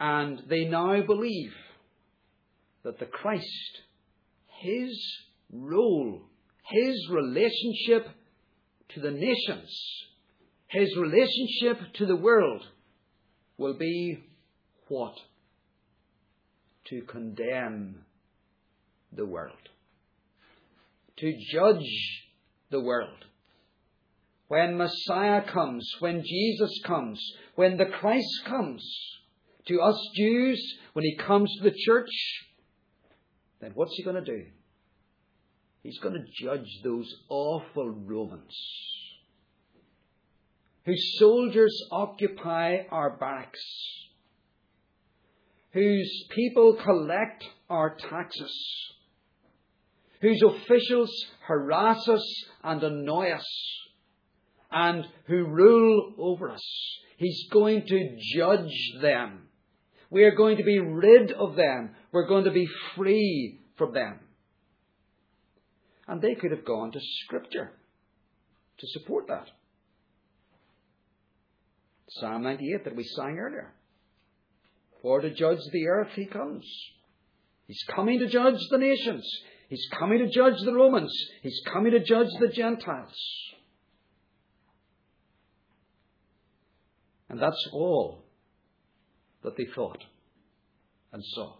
and 0.00 0.42
they 0.48 0.64
now 0.64 1.02
believe 1.02 1.52
that 2.82 2.98
the 2.98 3.04
Christ, 3.04 3.82
his 4.62 4.98
role, 5.52 6.22
his 6.64 7.08
relationship 7.10 8.08
to 8.94 9.00
the 9.00 9.10
nations, 9.10 9.70
his 10.68 10.96
relationship 10.96 11.92
to 11.94 12.06
the 12.06 12.16
world 12.16 12.66
will 13.58 13.76
be 13.76 14.24
what? 14.88 15.14
To 16.86 17.02
condemn 17.02 18.06
the 19.12 19.26
world. 19.26 19.52
To 21.18 21.32
judge 21.52 22.24
the 22.70 22.80
world. 22.80 23.26
When 24.48 24.78
Messiah 24.78 25.42
comes, 25.52 25.88
when 26.00 26.22
Jesus 26.24 26.80
comes, 26.86 27.20
when 27.54 27.76
the 27.76 27.86
Christ 27.86 28.44
comes, 28.46 28.82
to 29.70 29.80
us 29.80 29.96
Jews, 30.14 30.78
when 30.92 31.04
he 31.04 31.16
comes 31.16 31.50
to 31.56 31.70
the 31.70 31.76
church, 31.76 32.10
then 33.60 33.72
what's 33.74 33.94
he 33.96 34.02
going 34.02 34.22
to 34.22 34.24
do? 34.24 34.44
He's 35.82 35.98
going 35.98 36.14
to 36.14 36.44
judge 36.44 36.68
those 36.84 37.10
awful 37.28 37.88
Romans 37.88 38.54
whose 40.84 41.18
soldiers 41.18 41.74
occupy 41.92 42.78
our 42.90 43.16
barracks, 43.16 43.60
whose 45.72 46.24
people 46.30 46.76
collect 46.82 47.44
our 47.68 47.96
taxes, 47.96 48.52
whose 50.20 50.42
officials 50.42 51.10
harass 51.46 52.08
us 52.08 52.44
and 52.64 52.82
annoy 52.82 53.30
us, 53.30 53.46
and 54.70 55.06
who 55.26 55.44
rule 55.44 56.14
over 56.18 56.50
us. 56.50 56.98
He's 57.18 57.46
going 57.50 57.86
to 57.86 58.16
judge 58.34 58.72
them. 59.02 59.49
We 60.10 60.24
are 60.24 60.34
going 60.34 60.56
to 60.56 60.64
be 60.64 60.80
rid 60.80 61.30
of 61.32 61.54
them. 61.54 61.90
We're 62.12 62.26
going 62.26 62.44
to 62.44 62.50
be 62.50 62.68
free 62.96 63.60
from 63.78 63.94
them. 63.94 64.18
And 66.08 66.20
they 66.20 66.34
could 66.34 66.50
have 66.50 66.64
gone 66.64 66.90
to 66.90 67.00
Scripture 67.24 67.70
to 68.78 68.86
support 68.88 69.28
that. 69.28 69.46
Psalm 72.08 72.42
98 72.42 72.84
that 72.84 72.96
we 72.96 73.04
sang 73.04 73.38
earlier. 73.38 73.72
For 75.00 75.20
to 75.20 75.30
judge 75.32 75.60
the 75.72 75.86
earth 75.86 76.10
he 76.14 76.26
comes. 76.26 76.64
He's 77.68 77.84
coming 77.94 78.18
to 78.18 78.26
judge 78.26 78.58
the 78.70 78.78
nations. 78.78 79.24
He's 79.68 79.86
coming 79.96 80.18
to 80.18 80.28
judge 80.28 80.60
the 80.64 80.74
Romans. 80.74 81.14
He's 81.42 81.60
coming 81.72 81.92
to 81.92 82.00
judge 82.00 82.26
the 82.40 82.48
Gentiles. 82.48 83.14
And 87.28 87.40
that's 87.40 87.68
all 87.72 88.19
that 89.42 89.56
they 89.56 89.66
thought 89.74 90.02
and 91.12 91.22
saw. 91.24 91.54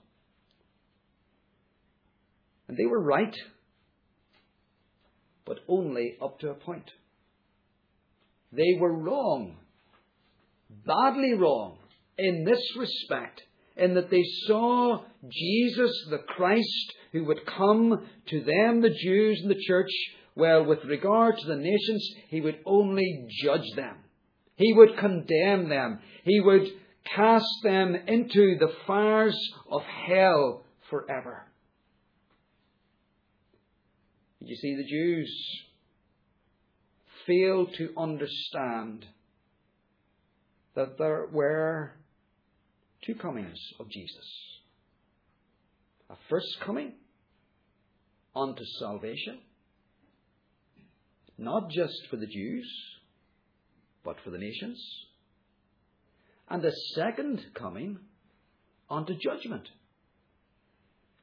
And 2.69 2.77
they 2.77 2.87
were 2.87 3.03
right, 3.03 3.35
but 5.45 5.59
only 5.69 6.17
up 6.23 6.39
to 6.41 6.51
a 6.51 6.55
point. 6.55 6.91
They 8.53 8.77
were 8.79 8.93
wrong, 8.93 9.57
badly 10.87 11.35
wrong, 11.35 11.79
in 12.19 12.45
this 12.45 12.63
respect, 12.77 13.43
in 13.77 13.95
that 13.95 14.11
they 14.11 14.25
saw 14.47 15.03
Jesus 15.29 16.07
the 16.11 16.19
Christ 16.19 16.93
who 17.13 17.25
would 17.25 17.47
come 17.47 18.07
to 18.29 18.41
them, 18.41 18.83
the 18.83 18.95
Jews 19.03 19.41
and 19.43 19.51
the 19.51 19.63
church, 19.67 19.91
well, 20.37 20.65
with 20.65 20.85
regard 20.85 21.37
to 21.39 21.47
the 21.47 21.57
nations, 21.57 22.09
he 22.29 22.41
would 22.41 22.59
only 22.65 23.27
judge 23.43 23.67
them. 23.75 23.97
He 24.57 24.73
would 24.73 24.97
condemn 24.99 25.69
them. 25.69 26.01
He 26.25 26.41
would 26.41 26.69
cast 27.05 27.47
them 27.63 27.95
into 27.95 28.57
the 28.59 28.73
fires 28.87 29.39
of 29.71 29.83
hell 29.83 30.65
forever. 30.89 31.47
Did 34.41 34.49
you 34.49 34.57
see, 34.57 34.77
the 34.77 34.89
Jews 34.89 35.63
failed 37.27 37.75
to 37.75 37.93
understand 37.97 39.07
that 40.75 40.99
there 40.99 41.27
were 41.31 41.93
two 43.05 43.15
comings 43.15 43.59
of 43.79 43.91
Jesus. 43.91 44.27
A 46.09 46.17
first 46.29 46.59
coming 46.65 46.95
unto 48.35 48.65
salvation, 48.79 49.39
not 51.37 51.71
just 51.71 52.07
for 52.11 52.17
the 52.17 52.27
Jews, 52.27 52.69
but 54.05 54.17
for 54.25 54.31
the 54.31 54.39
nations. 54.39 54.81
And 56.51 56.63
the 56.63 56.73
second 56.95 57.41
coming 57.55 57.99
unto 58.91 59.15
judgment. 59.17 59.69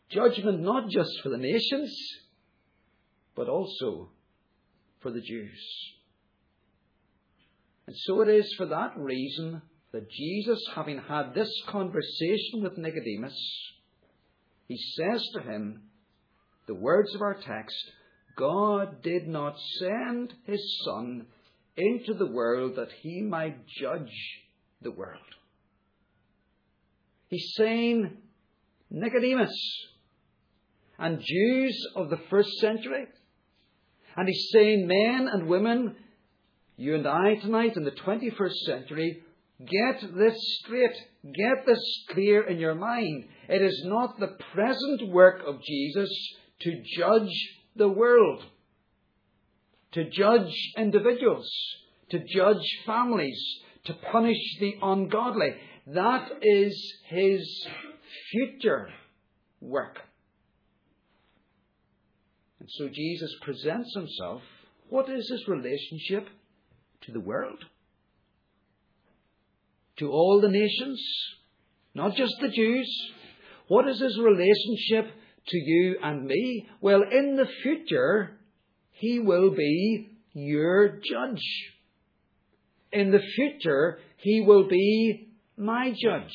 Judgment 0.10 0.62
not 0.62 0.90
just 0.90 1.12
for 1.22 1.30
the 1.30 1.38
nations, 1.38 1.94
but 3.36 3.50
also 3.50 4.10
for 5.02 5.12
the 5.12 5.20
Jews. 5.20 5.60
And 7.88 7.96
so 7.96 8.22
it 8.22 8.30
is 8.30 8.54
for 8.58 8.68
that 8.68 8.98
reason 8.98 9.62
that 9.92 10.10
Jesus, 10.10 10.60
having 10.74 11.00
had 11.00 11.34
this 11.34 11.52
conversation 11.68 12.64
with 12.64 12.78
Nicodemus, 12.78 13.38
he 14.68 14.78
says 14.96 15.26
to 15.34 15.42
him, 15.42 15.84
the 16.68 16.76
words 16.76 17.14
of 17.16 17.22
our 17.22 17.36
text, 17.36 17.76
God 18.38 19.02
did 19.02 19.28
not 19.28 19.56
send 19.80 20.34
his 20.46 20.82
Son 20.86 21.26
into 21.76 22.14
the 22.14 22.32
world 22.32 22.76
that 22.76 22.92
he 23.02 23.22
might 23.22 23.66
judge 23.68 24.12
the 24.82 24.92
world. 24.92 25.20
He's 27.30 27.54
saying, 27.58 28.18
Nicodemus 28.90 29.54
and 30.98 31.22
Jews 31.22 31.88
of 31.96 32.10
the 32.10 32.20
first 32.30 32.50
century, 32.60 33.08
and 34.16 34.28
he's 34.28 34.50
saying, 34.52 34.88
men 34.88 35.28
and 35.32 35.48
women, 35.48 35.96
you 36.78 36.96
and 36.96 37.08
I 37.08 37.36
tonight 37.36 37.76
in 37.76 37.84
the 37.84 37.92
21st 37.92 38.56
century, 38.66 39.22
get 39.60 40.02
this 40.16 40.38
straight. 40.60 40.96
Get 41.24 41.66
this 41.66 42.06
clear 42.12 42.44
in 42.44 42.60
your 42.60 42.76
mind. 42.76 43.26
It 43.50 43.62
is 43.62 43.84
not 43.86 44.20
the 44.20 44.38
present 44.54 45.10
work 45.12 45.42
of 45.46 45.62
Jesus 45.62 46.10
to 46.62 46.84
judge 46.98 47.34
the 47.76 47.90
world, 47.90 48.44
to 49.92 50.10
judge 50.10 50.54
individuals, 50.78 51.50
to 52.12 52.20
judge 52.34 52.64
families, 52.86 53.40
to 53.88 53.94
punish 54.12 54.38
the 54.60 54.76
ungodly. 54.82 55.50
That 55.88 56.30
is 56.42 56.94
his 57.10 57.68
future 58.32 58.90
work. 59.62 59.98
And 62.60 62.70
so 62.70 62.90
Jesus 62.90 63.34
presents 63.42 63.94
himself. 63.96 64.42
What 64.90 65.10
is 65.10 65.30
his 65.30 65.48
relationship 65.48 66.28
to 67.04 67.12
the 67.12 67.20
world? 67.20 67.64
To 70.00 70.12
all 70.12 70.42
the 70.42 70.50
nations? 70.50 71.02
Not 71.96 72.16
just 72.16 72.34
the 72.42 72.50
Jews. 72.50 72.90
What 73.68 73.88
is 73.88 74.00
his 74.00 74.20
relationship 74.20 75.14
to 75.48 75.58
you 75.58 75.98
and 76.04 76.26
me? 76.26 76.68
Well, 76.82 77.02
in 77.10 77.36
the 77.36 77.48
future, 77.64 78.38
he 78.92 79.20
will 79.20 79.52
be 79.52 80.10
your 80.34 81.00
judge. 81.00 81.42
In 82.92 83.12
the 83.12 83.22
future, 83.36 84.00
he 84.18 84.42
will 84.42 84.68
be 84.68 85.30
my 85.58 85.92
judge. 85.92 86.34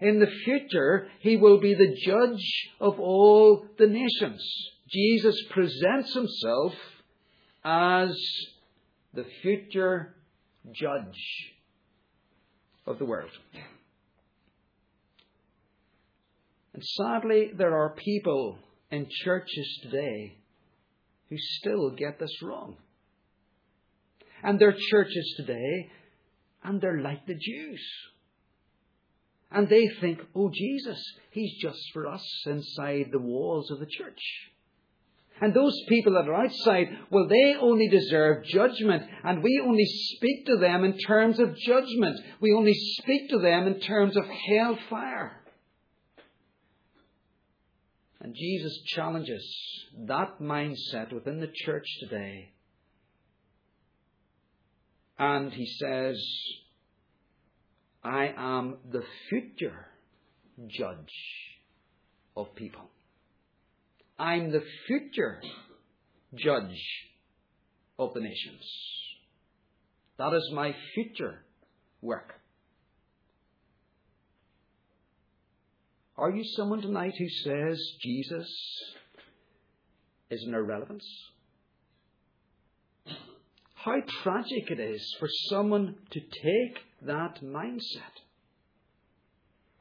In 0.00 0.18
the 0.18 0.30
future, 0.44 1.08
he 1.20 1.36
will 1.36 1.60
be 1.60 1.74
the 1.74 1.94
judge 2.04 2.70
of 2.80 2.98
all 2.98 3.66
the 3.78 3.86
nations. 3.86 4.44
Jesus 4.88 5.36
presents 5.50 6.14
himself 6.14 6.74
as 7.64 8.14
the 9.14 9.24
future 9.42 10.14
judge 10.72 11.54
of 12.86 12.98
the 12.98 13.04
world. 13.04 13.30
And 16.74 16.82
sadly, 16.82 17.52
there 17.56 17.76
are 17.76 17.90
people 17.90 18.58
in 18.90 19.06
churches 19.08 19.80
today 19.82 20.36
who 21.30 21.36
still 21.38 21.90
get 21.90 22.18
this 22.18 22.42
wrong. 22.42 22.76
And 24.44 24.58
their 24.58 24.74
churches 24.90 25.34
today, 25.38 25.90
and 26.62 26.80
they're 26.80 27.00
like 27.00 27.26
the 27.26 27.34
Jews. 27.34 27.82
And 29.50 29.68
they 29.68 29.88
think, 30.00 30.20
oh, 30.36 30.50
Jesus, 30.52 31.02
He's 31.30 31.60
just 31.60 31.80
for 31.92 32.06
us 32.06 32.24
inside 32.46 33.06
the 33.10 33.20
walls 33.20 33.70
of 33.70 33.80
the 33.80 33.86
church. 33.86 34.20
And 35.40 35.52
those 35.52 35.76
people 35.88 36.12
that 36.12 36.28
are 36.28 36.44
outside, 36.44 36.88
well, 37.10 37.26
they 37.26 37.54
only 37.60 37.88
deserve 37.88 38.44
judgment, 38.44 39.02
and 39.24 39.42
we 39.42 39.60
only 39.64 39.84
speak 39.84 40.46
to 40.46 40.58
them 40.58 40.84
in 40.84 40.96
terms 40.98 41.40
of 41.40 41.56
judgment. 41.56 42.20
We 42.40 42.52
only 42.52 42.74
speak 42.74 43.30
to 43.30 43.38
them 43.38 43.66
in 43.66 43.80
terms 43.80 44.16
of 44.16 44.24
hellfire. 44.26 45.40
And 48.20 48.34
Jesus 48.34 48.80
challenges 48.94 49.44
that 50.06 50.40
mindset 50.40 51.12
within 51.12 51.40
the 51.40 51.50
church 51.52 51.86
today. 52.00 52.53
And 55.18 55.52
he 55.52 55.66
says, 55.66 56.16
I 58.02 58.32
am 58.36 58.78
the 58.90 59.02
future 59.28 59.86
judge 60.68 61.14
of 62.36 62.54
people. 62.54 62.90
I'm 64.18 64.50
the 64.50 64.62
future 64.86 65.40
judge 66.34 66.82
of 67.98 68.12
the 68.14 68.20
nations. 68.20 68.62
That 70.18 70.34
is 70.34 70.50
my 70.52 70.74
future 70.94 71.40
work. 72.00 72.34
Are 76.16 76.30
you 76.30 76.44
someone 76.56 76.80
tonight 76.80 77.14
who 77.18 77.28
says 77.28 77.80
Jesus 78.00 78.48
is 80.30 80.44
an 80.44 80.54
irrelevance? 80.54 81.04
How 83.84 84.00
tragic 84.22 84.70
it 84.70 84.80
is 84.80 85.14
for 85.20 85.28
someone 85.50 85.96
to 86.12 86.20
take 86.20 86.78
that 87.02 87.40
mindset 87.44 88.14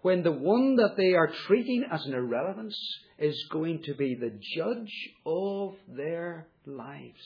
when 0.01 0.23
the 0.23 0.31
one 0.33 0.75
that 0.75 0.97
they 0.97 1.13
are 1.13 1.31
treating 1.47 1.85
as 1.89 2.05
an 2.05 2.13
irrelevance 2.13 2.77
is 3.17 3.47
going 3.49 3.81
to 3.83 3.93
be 3.93 4.15
the 4.15 4.37
judge 4.57 4.91
of 5.25 5.75
their 5.87 6.47
lives. 6.65 7.23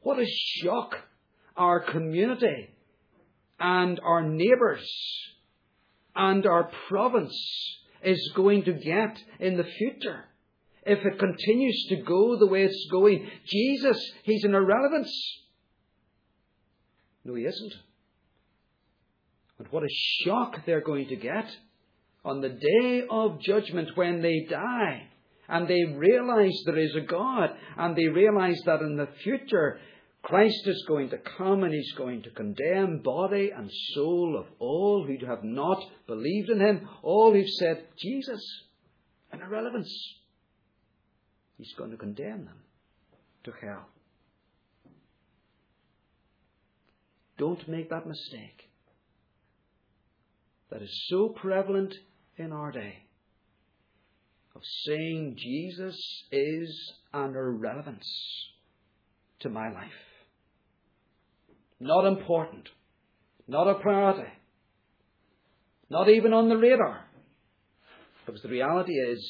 What 0.00 0.18
a 0.18 0.26
shock 0.26 0.96
our 1.56 1.78
community 1.78 2.70
and 3.60 4.00
our 4.00 4.22
neighbours 4.22 4.84
and 6.16 6.44
our 6.44 6.72
province 6.88 7.38
is 8.02 8.32
going 8.34 8.64
to 8.64 8.72
get 8.72 9.16
in 9.38 9.56
the 9.56 9.64
future 9.78 10.24
if 10.88 11.04
it 11.04 11.18
continues 11.18 11.86
to 11.90 11.96
go 11.96 12.38
the 12.38 12.46
way 12.46 12.64
it's 12.64 12.88
going. 12.90 13.28
Jesus, 13.46 13.98
he's 14.24 14.44
an 14.44 14.54
irrelevance. 14.54 15.12
No, 17.24 17.34
he 17.34 17.44
isn't. 17.44 17.74
But 19.58 19.72
what 19.72 19.82
a 19.82 20.22
shock 20.24 20.64
they're 20.64 20.80
going 20.80 21.08
to 21.08 21.16
get 21.16 21.46
on 22.24 22.40
the 22.40 22.48
day 22.48 23.02
of 23.10 23.40
judgment 23.40 23.96
when 23.96 24.22
they 24.22 24.46
die 24.48 25.08
and 25.48 25.66
they 25.66 25.84
realize 25.84 26.62
there 26.64 26.78
is 26.78 26.94
a 26.94 27.00
God 27.00 27.50
and 27.76 27.96
they 27.96 28.06
realize 28.06 28.60
that 28.66 28.80
in 28.80 28.96
the 28.96 29.08
future 29.22 29.78
Christ 30.22 30.66
is 30.66 30.84
going 30.86 31.10
to 31.10 31.18
come 31.18 31.64
and 31.64 31.72
he's 31.72 31.92
going 31.92 32.22
to 32.22 32.30
condemn 32.30 33.00
body 33.02 33.50
and 33.56 33.70
soul 33.94 34.36
of 34.38 34.46
all 34.58 35.06
who 35.06 35.26
have 35.26 35.42
not 35.44 35.82
believed 36.06 36.50
in 36.50 36.60
him, 36.60 36.88
all 37.02 37.32
who've 37.32 37.48
said, 37.48 37.84
Jesus, 37.96 38.40
an 39.32 39.40
irrelevance. 39.40 39.90
He's 41.58 41.74
going 41.76 41.90
to 41.90 41.96
condemn 41.96 42.46
them 42.46 42.62
to 43.44 43.52
hell. 43.60 43.86
Don't 47.36 47.68
make 47.68 47.90
that 47.90 48.06
mistake. 48.06 48.70
That 50.70 50.82
is 50.82 51.06
so 51.08 51.28
prevalent 51.28 51.94
in 52.36 52.52
our 52.52 52.70
day 52.70 52.94
of 54.54 54.62
saying 54.86 55.36
Jesus 55.38 55.96
is 56.30 56.92
an 57.12 57.34
irrelevance 57.34 58.08
to 59.40 59.48
my 59.48 59.72
life. 59.72 59.90
Not 61.80 62.06
important. 62.06 62.68
Not 63.46 63.68
a 63.68 63.74
priority. 63.76 64.28
Not 65.90 66.08
even 66.08 66.32
on 66.32 66.48
the 66.48 66.56
radar. 66.56 67.04
Because 68.26 68.42
the 68.42 68.48
reality 68.48 68.92
is, 68.92 69.26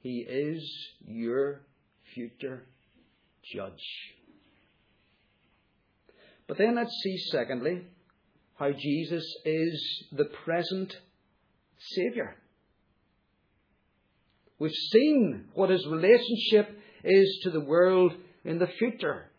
He 0.00 0.24
is 0.28 0.62
your 1.06 1.62
future 2.14 2.66
judge. 3.54 3.84
But 6.46 6.58
then 6.58 6.76
let's 6.76 6.94
see, 7.02 7.18
secondly, 7.30 7.82
how 8.58 8.70
Jesus 8.72 9.24
is 9.44 10.04
the 10.12 10.24
present 10.44 10.96
Saviour. 11.78 12.36
We've 14.58 14.72
seen 14.92 15.44
what 15.54 15.70
his 15.70 15.86
relationship 15.86 16.76
is 17.04 17.40
to 17.44 17.50
the 17.50 17.60
world 17.60 18.12
in 18.44 18.58
the 18.58 18.66
future. 18.66 19.30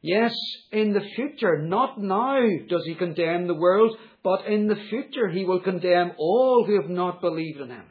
Yes, 0.00 0.34
in 0.72 0.92
the 0.92 1.06
future, 1.14 1.62
not 1.62 2.00
now 2.00 2.40
does 2.68 2.84
he 2.84 2.96
condemn 2.96 3.46
the 3.46 3.54
world, 3.54 3.96
but 4.24 4.46
in 4.46 4.66
the 4.66 4.82
future 4.90 5.28
he 5.28 5.44
will 5.44 5.60
condemn 5.60 6.12
all 6.18 6.64
who 6.66 6.80
have 6.80 6.90
not 6.90 7.20
believed 7.20 7.60
in 7.60 7.68
him. 7.68 7.84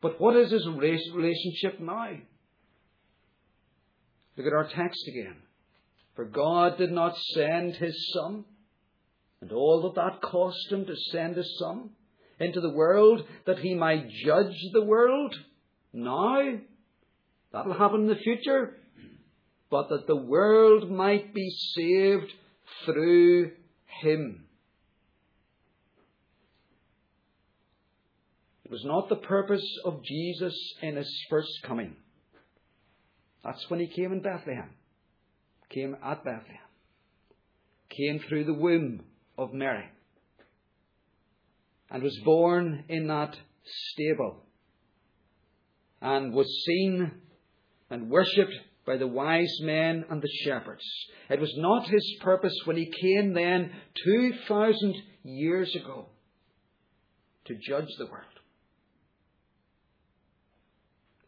But 0.00 0.20
what 0.20 0.36
is 0.36 0.50
his 0.50 0.66
relationship 0.66 1.80
now? 1.80 2.10
Look 4.36 4.46
at 4.46 4.52
our 4.52 4.68
text 4.68 5.08
again. 5.08 5.36
For 6.14 6.24
God 6.24 6.78
did 6.78 6.92
not 6.92 7.16
send 7.34 7.76
his 7.76 8.12
Son, 8.12 8.44
and 9.40 9.52
all 9.52 9.82
that 9.82 10.00
that 10.00 10.22
cost 10.22 10.70
him 10.70 10.86
to 10.86 10.96
send 11.12 11.36
his 11.36 11.58
Son 11.58 11.90
into 12.38 12.60
the 12.60 12.72
world 12.72 13.22
that 13.46 13.58
he 13.58 13.74
might 13.74 14.08
judge 14.24 14.56
the 14.72 14.84
world 14.84 15.34
now. 15.92 16.58
That'll 17.52 17.74
happen 17.74 18.02
in 18.02 18.08
the 18.08 18.16
future. 18.16 18.76
But 19.70 19.88
that 19.88 20.06
the 20.06 20.16
world 20.16 20.90
might 20.90 21.34
be 21.34 21.50
saved 21.74 22.32
through 22.84 23.52
him. 24.02 24.45
It 28.66 28.72
was 28.72 28.84
not 28.84 29.08
the 29.08 29.14
purpose 29.14 29.64
of 29.84 30.02
Jesus 30.02 30.74
in 30.82 30.96
his 30.96 31.24
first 31.30 31.52
coming. 31.62 31.94
That's 33.44 33.64
when 33.70 33.78
he 33.78 33.86
came 33.86 34.10
in 34.10 34.22
Bethlehem. 34.22 34.70
Came 35.70 35.96
at 36.04 36.24
Bethlehem. 36.24 36.66
Came 37.96 38.18
through 38.28 38.42
the 38.42 38.54
womb 38.54 39.04
of 39.38 39.52
Mary 39.52 39.84
and 41.92 42.02
was 42.02 42.18
born 42.24 42.82
in 42.88 43.06
that 43.06 43.36
stable 43.92 44.42
and 46.02 46.34
was 46.34 46.64
seen 46.66 47.12
and 47.88 48.10
worshipped 48.10 48.56
by 48.84 48.96
the 48.96 49.06
wise 49.06 49.60
men 49.60 50.06
and 50.10 50.20
the 50.20 50.40
shepherds. 50.44 50.82
It 51.30 51.38
was 51.38 51.54
not 51.56 51.86
his 51.86 52.16
purpose 52.20 52.58
when 52.64 52.76
he 52.76 52.90
came 53.00 53.32
then 53.32 53.70
2,000 54.04 54.96
years 55.22 55.72
ago 55.76 56.06
to 57.44 57.54
judge 57.54 57.94
the 57.96 58.06
world. 58.06 58.35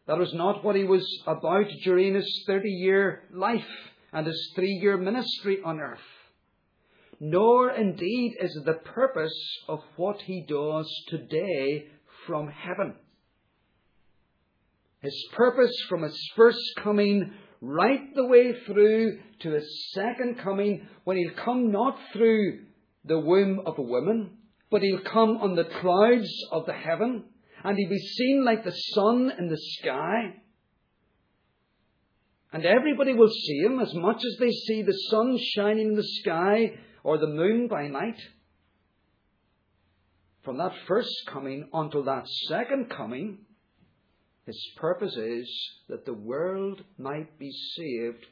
That 0.09 0.17
was 0.17 0.33
not 0.33 0.65
what 0.65 0.75
he 0.75 0.83
was 0.83 1.07
about 1.25 1.67
during 1.85 2.15
his 2.15 2.43
30 2.45 2.69
year 2.69 3.23
life 3.33 3.63
and 4.11 4.27
his 4.27 4.51
three 4.55 4.77
year 4.81 4.97
ministry 4.97 5.59
on 5.63 5.79
earth 5.79 5.99
nor 7.19 7.71
indeed 7.71 8.35
is 8.39 8.55
it 8.55 8.65
the 8.65 8.89
purpose 8.91 9.59
of 9.67 9.79
what 9.97 10.21
he 10.21 10.45
does 10.47 10.89
today 11.09 11.87
from 12.25 12.47
heaven. 12.47 12.95
His 15.01 15.27
purpose 15.33 15.75
from 15.87 16.03
his 16.03 16.17
first 16.35 16.59
coming 16.77 17.33
right 17.61 18.15
the 18.15 18.25
way 18.25 18.53
through 18.65 19.19
to 19.41 19.51
his 19.51 19.91
second 19.93 20.39
coming, 20.39 20.87
when 21.03 21.17
he'll 21.17 21.43
come 21.43 21.71
not 21.71 21.97
through 22.13 22.59
the 23.05 23.19
womb 23.19 23.61
of 23.65 23.77
a 23.77 23.81
woman, 23.81 24.37
but 24.71 24.81
he'll 24.81 25.01
come 25.01 25.37
on 25.37 25.55
the 25.55 25.65
clouds 25.81 26.31
of 26.51 26.65
the 26.65 26.73
heaven, 26.73 27.25
and 27.63 27.77
he'll 27.77 27.89
be 27.89 27.97
seen 27.97 28.43
like 28.45 28.63
the 28.63 28.71
sun 28.71 29.31
in 29.37 29.47
the 29.47 29.57
sky. 29.57 30.35
And 32.51 32.65
everybody 32.65 33.13
will 33.13 33.29
see 33.29 33.59
him 33.59 33.79
as 33.79 33.93
much 33.93 34.17
as 34.17 34.37
they 34.39 34.49
see 34.49 34.81
the 34.81 34.97
sun 35.11 35.37
shining 35.55 35.89
in 35.89 35.95
the 35.95 36.07
sky 36.21 36.79
or 37.03 37.17
the 37.17 37.27
moon 37.27 37.67
by 37.67 37.87
night. 37.87 38.19
From 40.43 40.57
that 40.57 40.73
first 40.87 41.13
coming 41.27 41.69
until 41.73 42.03
that 42.05 42.27
second 42.47 42.89
coming, 42.89 43.39
his 44.45 44.71
purpose 44.77 45.15
is 45.15 45.47
that 45.89 46.05
the 46.05 46.13
world 46.13 46.83
might 46.97 47.37
be 47.37 47.51
saved 47.75 48.25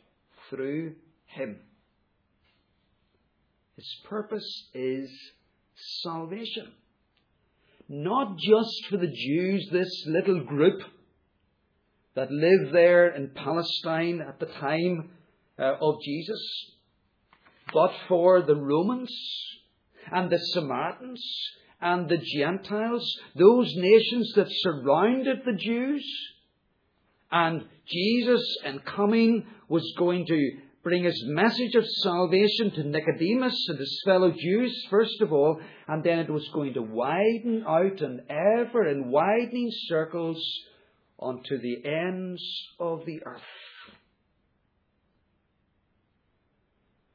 through 0.50 0.96
him. 1.26 1.60
His 3.76 4.02
purpose 4.10 4.70
is 4.74 5.12
salvation. 6.02 6.72
Not 7.90 8.38
just 8.38 8.88
for 8.90 8.98
the 8.98 9.08
Jews, 9.08 9.70
this 9.72 10.06
little 10.08 10.44
group 10.44 10.82
that 12.16 12.32
lived 12.32 12.74
there 12.74 13.10
in 13.10 13.30
Palestine 13.30 14.22
at 14.28 14.40
the 14.40 14.48
time 14.48 15.12
uh, 15.60 15.76
of 15.80 16.02
Jesus, 16.04 16.42
but 17.74 17.92
for 18.08 18.42
the 18.42 18.56
Romans 18.56 19.14
and 20.12 20.30
the 20.30 20.38
Samaritans 20.38 21.24
and 21.80 22.10
the 22.10 22.18
Gentiles, 22.18 23.08
those 23.36 23.72
nations 23.76 24.34
that 24.36 24.48
surrounded 24.50 25.44
the 25.46 25.58
Jews. 25.58 26.06
And 27.32 27.66
Jesus, 27.88 28.42
in 28.66 28.80
coming, 28.80 29.46
was 29.70 29.94
going 29.98 30.26
to 30.26 30.52
bring 30.88 31.04
his 31.04 31.22
message 31.26 31.76
of 31.76 31.86
salvation 31.86 32.72
to 32.72 32.82
Nicodemus 32.82 33.66
and 33.68 33.78
his 33.78 34.02
fellow 34.06 34.32
Jews, 34.32 34.74
first 34.90 35.20
of 35.20 35.34
all, 35.34 35.60
and 35.86 36.02
then 36.02 36.20
it 36.20 36.30
was 36.30 36.48
going 36.54 36.76
to 36.76 36.82
widen 36.82 37.66
out 37.68 38.00
and 38.00 38.22
ever 38.30 38.88
in 38.88 39.12
widening 39.12 39.70
circles 39.90 40.42
unto 41.22 41.60
the 41.60 41.86
ends 41.86 42.42
of 42.80 43.06
the 43.06 43.20
earth. 43.26 43.42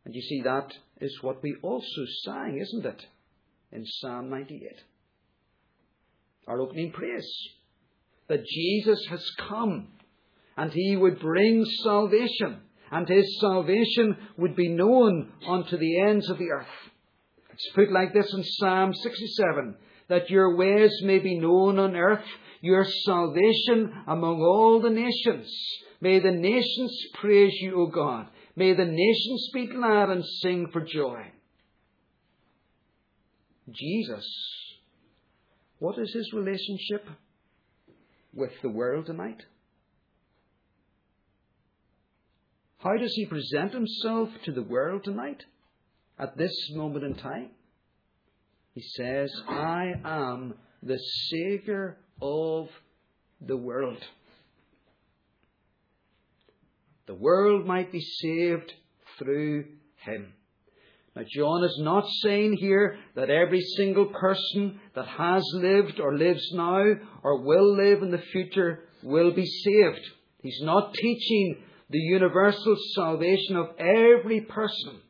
And 0.05 0.15
you 0.15 0.21
see, 0.21 0.43
that 0.43 0.75
is 1.01 1.17
what 1.23 1.43
we 1.43 1.57
also 1.63 2.05
sang, 2.27 2.59
isn't 2.61 2.85
it? 2.85 3.07
In 3.73 3.87
Psalm 3.87 4.29
98. 4.29 4.69
Our 6.47 6.61
opening 6.61 6.93
praise. 6.93 7.33
That 8.29 8.45
Jesus 8.45 9.03
has 9.09 9.27
come 9.49 9.89
and 10.59 10.71
he 10.71 10.95
would 10.95 11.19
bring 11.21 11.65
salvation 11.83 12.61
and 12.93 13.09
his 13.09 13.41
salvation 13.41 14.17
would 14.37 14.55
be 14.55 14.69
known 14.69 15.33
unto 15.49 15.79
the 15.79 16.01
ends 16.03 16.29
of 16.29 16.39
the 16.39 16.51
earth. 16.51 16.67
It's 17.51 17.71
put 17.75 17.91
like 17.91 18.13
this 18.13 18.33
in 18.33 18.45
Psalm 18.45 18.93
67 18.95 19.77
that 20.09 20.29
your 20.29 20.57
ways 20.57 20.93
may 21.03 21.19
be 21.19 21.39
known 21.39 21.79
on 21.79 21.97
earth, 21.97 22.25
your 22.61 22.85
salvation 22.85 23.93
among 24.07 24.41
all 24.41 24.81
the 24.81 24.91
nations. 24.91 25.51
May 26.03 26.21
the 26.21 26.33
nations 26.33 26.95
praise 27.15 27.55
you, 27.61 27.81
O 27.81 27.87
God. 27.87 28.27
May 28.57 28.75
the 28.75 28.85
nations 28.85 29.49
be 29.55 29.67
glad 29.67 30.11
and 30.11 30.25
sing 30.43 30.69
for 30.73 30.83
joy. 30.83 31.33
Jesus, 33.71 34.27
what 35.79 35.99
is 35.99 36.13
his 36.13 36.31
relationship 36.35 37.09
with 38.35 38.53
the 38.61 38.69
world 38.69 39.07
tonight? 39.07 39.41
How 42.83 42.97
does 42.97 43.13
he 43.15 43.27
present 43.27 43.73
himself 43.73 44.29
to 44.45 44.53
the 44.53 44.63
world 44.63 45.05
tonight 45.05 45.43
at 46.19 46.37
this 46.37 46.55
moment 46.73 47.05
in 47.05 47.15
time? 47.15 47.51
He 48.75 48.83
says, 48.97 49.31
I 49.49 49.93
am 50.05 50.55
the 50.83 50.99
Saviour 51.31 51.97
of 52.21 52.69
the 53.41 53.57
world 53.57 54.03
the 57.13 57.15
world 57.15 57.67
might 57.67 57.93
be 57.93 58.01
saved 58.01 58.73
through 59.19 59.67
him. 60.05 60.33
Now, 61.15 61.23
John 61.29 61.65
is 61.65 61.79
not 61.79 62.05
saying 62.23 62.57
here 62.59 62.97
that 63.17 63.29
every 63.29 63.61
single 63.77 64.07
person 64.07 64.81
that 64.95 65.07
has 65.07 65.45
lived 65.55 66.01
or 66.01 66.17
lives 66.17 66.49
now 66.55 66.85
or 67.23 67.43
will 67.43 67.77
live 67.77 68.03
in 68.03 68.11
the 68.11 68.23
future 68.33 68.85
will 69.03 69.31
be 69.33 69.45
saved. 69.45 70.01
He's 70.43 70.61
not 70.63 70.95
teaching 70.95 71.57
the 71.93 71.99
universal 71.99 72.77
salvation 72.95 73.57
of 73.57 73.69
every 73.79 74.41
person. 74.41 75.01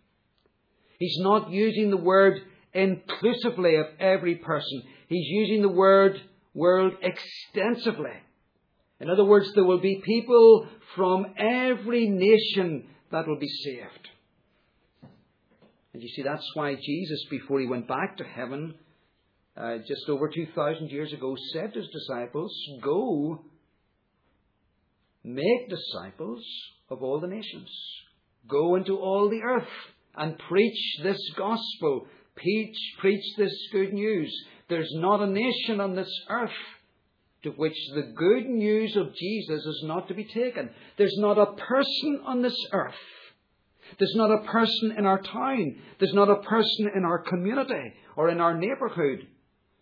He's 0.98 1.18
not 1.20 1.50
using 1.50 1.90
the 1.90 1.96
word 1.96 2.42
inclusively 2.74 3.76
of 3.76 3.86
every 4.00 4.34
person. 4.36 4.82
He's 5.08 5.26
using 5.28 5.62
the 5.62 5.68
word 5.68 6.20
world 6.54 6.94
extensively. 7.02 8.12
In 9.00 9.10
other 9.10 9.24
words, 9.24 9.50
there 9.54 9.64
will 9.64 9.80
be 9.80 10.02
people 10.04 10.68
from 10.94 11.26
every 11.36 12.08
nation 12.08 12.88
that 13.10 13.26
will 13.26 13.38
be 13.38 13.48
saved. 13.48 14.08
And 15.92 16.02
you 16.02 16.08
see, 16.08 16.22
that's 16.22 16.48
why 16.54 16.74
Jesus, 16.74 17.24
before 17.30 17.60
he 17.60 17.66
went 17.66 17.86
back 17.86 18.16
to 18.16 18.24
heaven, 18.24 18.74
uh, 19.56 19.78
just 19.86 20.08
over 20.08 20.28
2,000 20.28 20.90
years 20.90 21.12
ago, 21.12 21.36
said 21.52 21.74
to 21.74 21.80
his 21.80 21.88
disciples, 21.88 22.52
Go, 22.80 23.44
make 25.24 25.68
disciples 25.68 26.44
of 26.90 27.02
all 27.02 27.20
the 27.20 27.26
nations. 27.26 27.70
Go 28.48 28.74
into 28.74 28.96
all 28.96 29.28
the 29.30 29.42
earth 29.42 29.68
and 30.16 30.38
preach 30.38 30.98
this 31.02 31.18
gospel. 31.36 32.06
Preach, 32.36 32.76
preach 33.00 33.24
this 33.36 33.54
good 33.72 33.92
news. 33.92 34.32
There's 34.68 34.92
not 34.94 35.20
a 35.20 35.26
nation 35.26 35.80
on 35.80 35.94
this 35.94 36.10
earth 36.28 36.50
to 37.44 37.50
which 37.50 37.76
the 37.94 38.12
good 38.16 38.46
news 38.46 38.96
of 38.96 39.14
Jesus 39.14 39.64
is 39.64 39.82
not 39.84 40.08
to 40.08 40.14
be 40.14 40.24
taken. 40.24 40.70
There's 40.96 41.16
not 41.18 41.38
a 41.38 41.54
person 41.54 42.20
on 42.24 42.42
this 42.42 42.56
earth. 42.72 42.94
There's 43.98 44.14
not 44.14 44.30
a 44.30 44.46
person 44.50 44.94
in 44.96 45.06
our 45.06 45.20
town. 45.20 45.76
There's 45.98 46.14
not 46.14 46.30
a 46.30 46.42
person 46.42 46.90
in 46.94 47.04
our 47.04 47.18
community 47.18 47.92
or 48.16 48.30
in 48.30 48.40
our 48.40 48.56
neighbourhood 48.56 49.26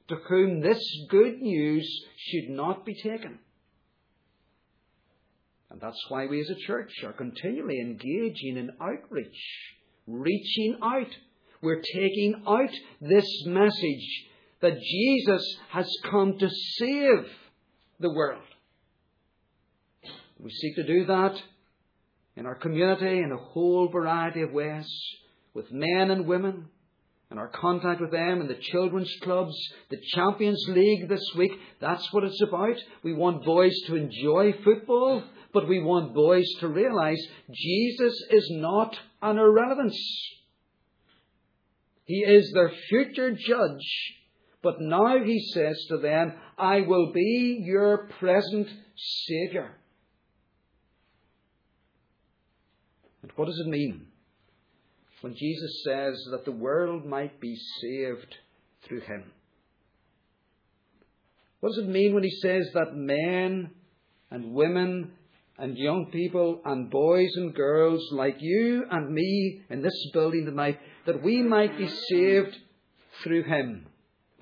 to 0.08 0.16
whom 0.28 0.60
this 0.60 0.82
good 1.08 1.40
news 1.40 1.88
should 2.16 2.50
not 2.50 2.84
be 2.84 2.94
taken. 2.94 3.38
And 5.70 5.80
that's 5.80 6.04
why 6.08 6.26
we 6.26 6.40
as 6.40 6.50
a 6.50 6.66
church 6.66 6.92
are 7.04 7.12
continually 7.12 7.80
engaging 7.80 8.56
in 8.56 8.70
outreach, 8.80 9.38
reaching 10.06 10.78
out. 10.82 11.10
We're 11.62 11.82
taking 11.94 12.42
out 12.46 12.70
this 13.00 13.26
message 13.46 14.26
that 14.60 14.80
Jesus 14.80 15.56
has 15.70 15.88
come 16.10 16.38
to 16.38 16.48
save 16.48 17.26
the 18.00 18.12
world. 18.12 18.42
We 20.38 20.50
seek 20.50 20.76
to 20.76 20.86
do 20.86 21.06
that 21.06 21.40
in 22.36 22.46
our 22.46 22.54
community 22.54 23.18
in 23.18 23.30
a 23.30 23.36
whole 23.36 23.88
variety 23.90 24.42
of 24.42 24.52
ways, 24.52 24.90
with 25.52 25.70
men 25.70 26.10
and 26.10 26.26
women, 26.26 26.68
and 27.30 27.38
our 27.38 27.48
contact 27.48 28.00
with 28.00 28.10
them 28.10 28.40
and 28.40 28.50
the 28.50 28.58
children's 28.60 29.12
clubs, 29.22 29.54
the 29.88 30.00
Champions 30.14 30.64
League 30.68 31.08
this 31.08 31.24
week. 31.36 31.52
That's 31.80 32.06
what 32.12 32.24
it's 32.24 32.42
about. 32.42 32.76
We 33.04 33.12
want 33.12 33.44
boys 33.44 33.74
to 33.86 33.94
enjoy 33.94 34.52
football, 34.64 35.22
but 35.52 35.68
we 35.68 35.80
want 35.80 36.14
boys 36.14 36.46
to 36.58 36.68
realize 36.68 37.24
Jesus 37.52 38.14
is 38.30 38.48
not 38.50 38.98
an 39.22 39.38
irrelevance. 39.38 39.98
He 42.04 42.24
is 42.24 42.50
their 42.52 42.72
future 42.88 43.30
judge, 43.30 44.16
but 44.62 44.80
now 44.80 45.22
he 45.24 45.40
says 45.54 45.80
to 45.88 45.98
them, 45.98 46.32
I 46.58 46.80
will 46.80 47.12
be 47.12 47.62
your 47.64 48.08
present 48.18 48.68
Saviour. 48.96 49.76
And 53.22 53.30
what 53.36 53.46
does 53.46 53.62
it 53.64 53.68
mean? 53.68 54.09
When 55.20 55.34
Jesus 55.34 55.82
says 55.84 56.16
that 56.30 56.44
the 56.44 56.52
world 56.52 57.04
might 57.04 57.40
be 57.40 57.56
saved 57.80 58.34
through 58.86 59.00
him. 59.00 59.24
What 61.60 61.70
does 61.70 61.84
it 61.84 61.88
mean 61.88 62.14
when 62.14 62.22
he 62.22 62.30
says 62.30 62.68
that 62.72 62.96
men 62.96 63.70
and 64.30 64.54
women 64.54 65.12
and 65.58 65.76
young 65.76 66.06
people 66.10 66.62
and 66.64 66.90
boys 66.90 67.30
and 67.36 67.54
girls 67.54 68.02
like 68.12 68.36
you 68.40 68.84
and 68.90 69.12
me 69.12 69.62
in 69.68 69.82
this 69.82 70.10
building 70.14 70.46
tonight, 70.46 70.78
that 71.06 71.22
we 71.22 71.42
might 71.42 71.76
be 71.76 71.88
saved 71.88 72.56
through 73.22 73.42
him? 73.42 73.86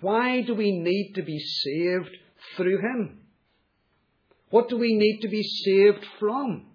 Why 0.01 0.43
do 0.43 0.55
we 0.55 0.71
need 0.71 1.15
to 1.17 1.23
be 1.23 1.41
saved 1.41 2.17
through 2.57 2.79
him? 2.79 3.19
What 4.51 4.69
do 4.69 4.79
we 4.79 4.97
need 4.97 5.21
to 5.23 5.29
be 5.29 5.43
saved 5.43 6.07
from? 6.21 6.67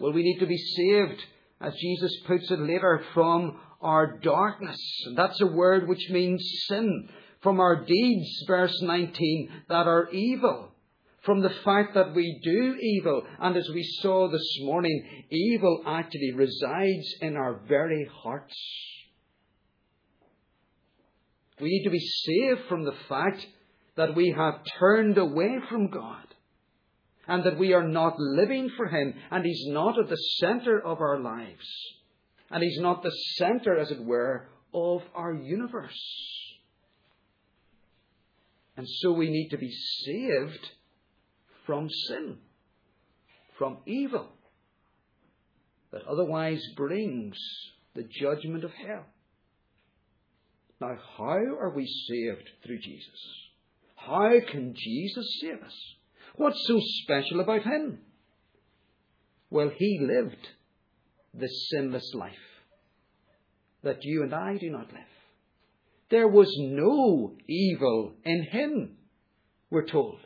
Well, 0.00 0.12
we 0.12 0.24
need 0.24 0.40
to 0.40 0.46
be 0.46 0.58
saved 0.58 1.22
as 1.66 1.74
Jesus 1.74 2.12
puts 2.26 2.50
it 2.50 2.60
later, 2.60 3.02
from 3.14 3.58
our 3.80 4.18
darkness. 4.18 4.78
And 5.06 5.16
that's 5.16 5.40
a 5.40 5.46
word 5.46 5.88
which 5.88 6.10
means 6.10 6.42
sin. 6.68 7.08
From 7.42 7.60
our 7.60 7.84
deeds, 7.84 8.44
verse 8.46 8.74
19, 8.80 9.50
that 9.68 9.86
are 9.86 10.08
evil. 10.10 10.70
From 11.22 11.42
the 11.42 11.54
fact 11.64 11.94
that 11.94 12.14
we 12.14 12.40
do 12.42 12.76
evil. 12.80 13.22
And 13.40 13.56
as 13.56 13.68
we 13.72 13.82
saw 14.00 14.30
this 14.30 14.58
morning, 14.60 15.26
evil 15.30 15.82
actually 15.86 16.32
resides 16.34 17.14
in 17.20 17.36
our 17.36 17.60
very 17.68 18.08
hearts. 18.22 18.56
We 21.60 21.68
need 21.68 21.84
to 21.84 21.90
be 21.90 22.00
saved 22.00 22.62
from 22.68 22.84
the 22.84 22.96
fact 23.08 23.46
that 23.96 24.14
we 24.16 24.34
have 24.36 24.60
turned 24.78 25.18
away 25.18 25.58
from 25.68 25.88
God 25.88 26.33
and 27.26 27.44
that 27.44 27.58
we 27.58 27.72
are 27.72 27.86
not 27.86 28.18
living 28.18 28.70
for 28.76 28.86
Him, 28.86 29.14
and 29.30 29.44
He's 29.44 29.66
not 29.68 29.98
at 29.98 30.08
the 30.08 30.16
center 30.38 30.80
of 30.80 31.00
our 31.00 31.18
lives, 31.18 31.66
and 32.50 32.62
He's 32.62 32.80
not 32.80 33.02
the 33.02 33.12
center, 33.36 33.78
as 33.78 33.90
it 33.90 34.04
were, 34.04 34.48
of 34.72 35.02
our 35.14 35.32
universe. 35.32 35.92
And 38.76 38.86
so 38.88 39.12
we 39.12 39.30
need 39.30 39.50
to 39.50 39.58
be 39.58 39.70
saved 40.04 40.68
from 41.66 41.88
sin, 41.88 42.38
from 43.56 43.78
evil, 43.86 44.28
that 45.92 46.02
otherwise 46.06 46.60
brings 46.76 47.36
the 47.94 48.02
judgment 48.02 48.64
of 48.64 48.72
hell. 48.72 49.06
Now, 50.80 50.98
how 51.16 51.38
are 51.38 51.72
we 51.74 51.86
saved 51.86 52.50
through 52.64 52.80
Jesus? 52.80 53.20
How 53.94 54.32
can 54.50 54.74
Jesus 54.76 55.38
save 55.40 55.62
us? 55.62 55.94
What's 56.36 56.66
so 56.66 56.80
special 57.02 57.40
about 57.40 57.62
him? 57.62 57.98
Well, 59.50 59.70
he 59.76 60.00
lived 60.00 60.48
the 61.32 61.48
sinless 61.48 62.12
life 62.14 62.32
that 63.82 64.02
you 64.02 64.22
and 64.22 64.34
I 64.34 64.56
do 64.56 64.70
not 64.70 64.92
live. 64.92 65.02
There 66.10 66.28
was 66.28 66.52
no 66.58 67.34
evil 67.48 68.14
in 68.24 68.44
him, 68.50 68.96
we're 69.70 69.86
told. 69.86 70.18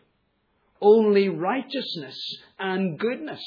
Only 0.80 1.28
righteousness 1.28 2.18
and 2.58 2.98
goodness. 2.98 3.42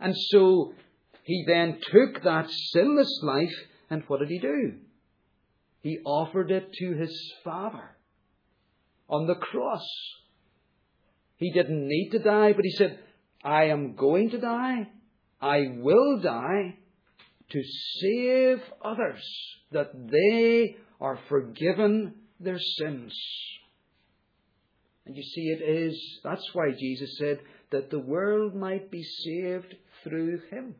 And 0.00 0.14
so 0.16 0.74
he 1.24 1.44
then 1.46 1.78
took 1.90 2.22
that 2.22 2.50
sinless 2.50 3.20
life, 3.22 3.54
and 3.90 4.02
what 4.06 4.20
did 4.20 4.28
he 4.28 4.38
do? 4.38 4.74
He 5.82 5.98
offered 6.04 6.50
it 6.50 6.72
to 6.72 6.94
his 6.94 7.32
Father 7.42 7.96
on 9.08 9.26
the 9.26 9.34
cross. 9.34 9.86
He 11.44 11.50
didn't 11.50 11.86
need 11.86 12.08
to 12.12 12.20
die, 12.20 12.54
but 12.54 12.64
he 12.64 12.70
said, 12.70 12.98
I 13.44 13.64
am 13.64 13.96
going 13.96 14.30
to 14.30 14.40
die. 14.40 14.88
I 15.42 15.74
will 15.76 16.18
die 16.22 16.78
to 17.50 17.62
save 18.00 18.62
others, 18.82 19.22
that 19.70 19.92
they 20.10 20.76
are 21.02 21.18
forgiven 21.28 22.14
their 22.40 22.58
sins. 22.58 23.14
And 25.04 25.14
you 25.14 25.22
see, 25.22 25.42
it 25.50 25.62
is, 25.62 26.20
that's 26.24 26.48
why 26.54 26.70
Jesus 26.80 27.14
said 27.18 27.40
that 27.72 27.90
the 27.90 27.98
world 27.98 28.54
might 28.54 28.90
be 28.90 29.02
saved 29.02 29.74
through 30.02 30.40
him. 30.50 30.74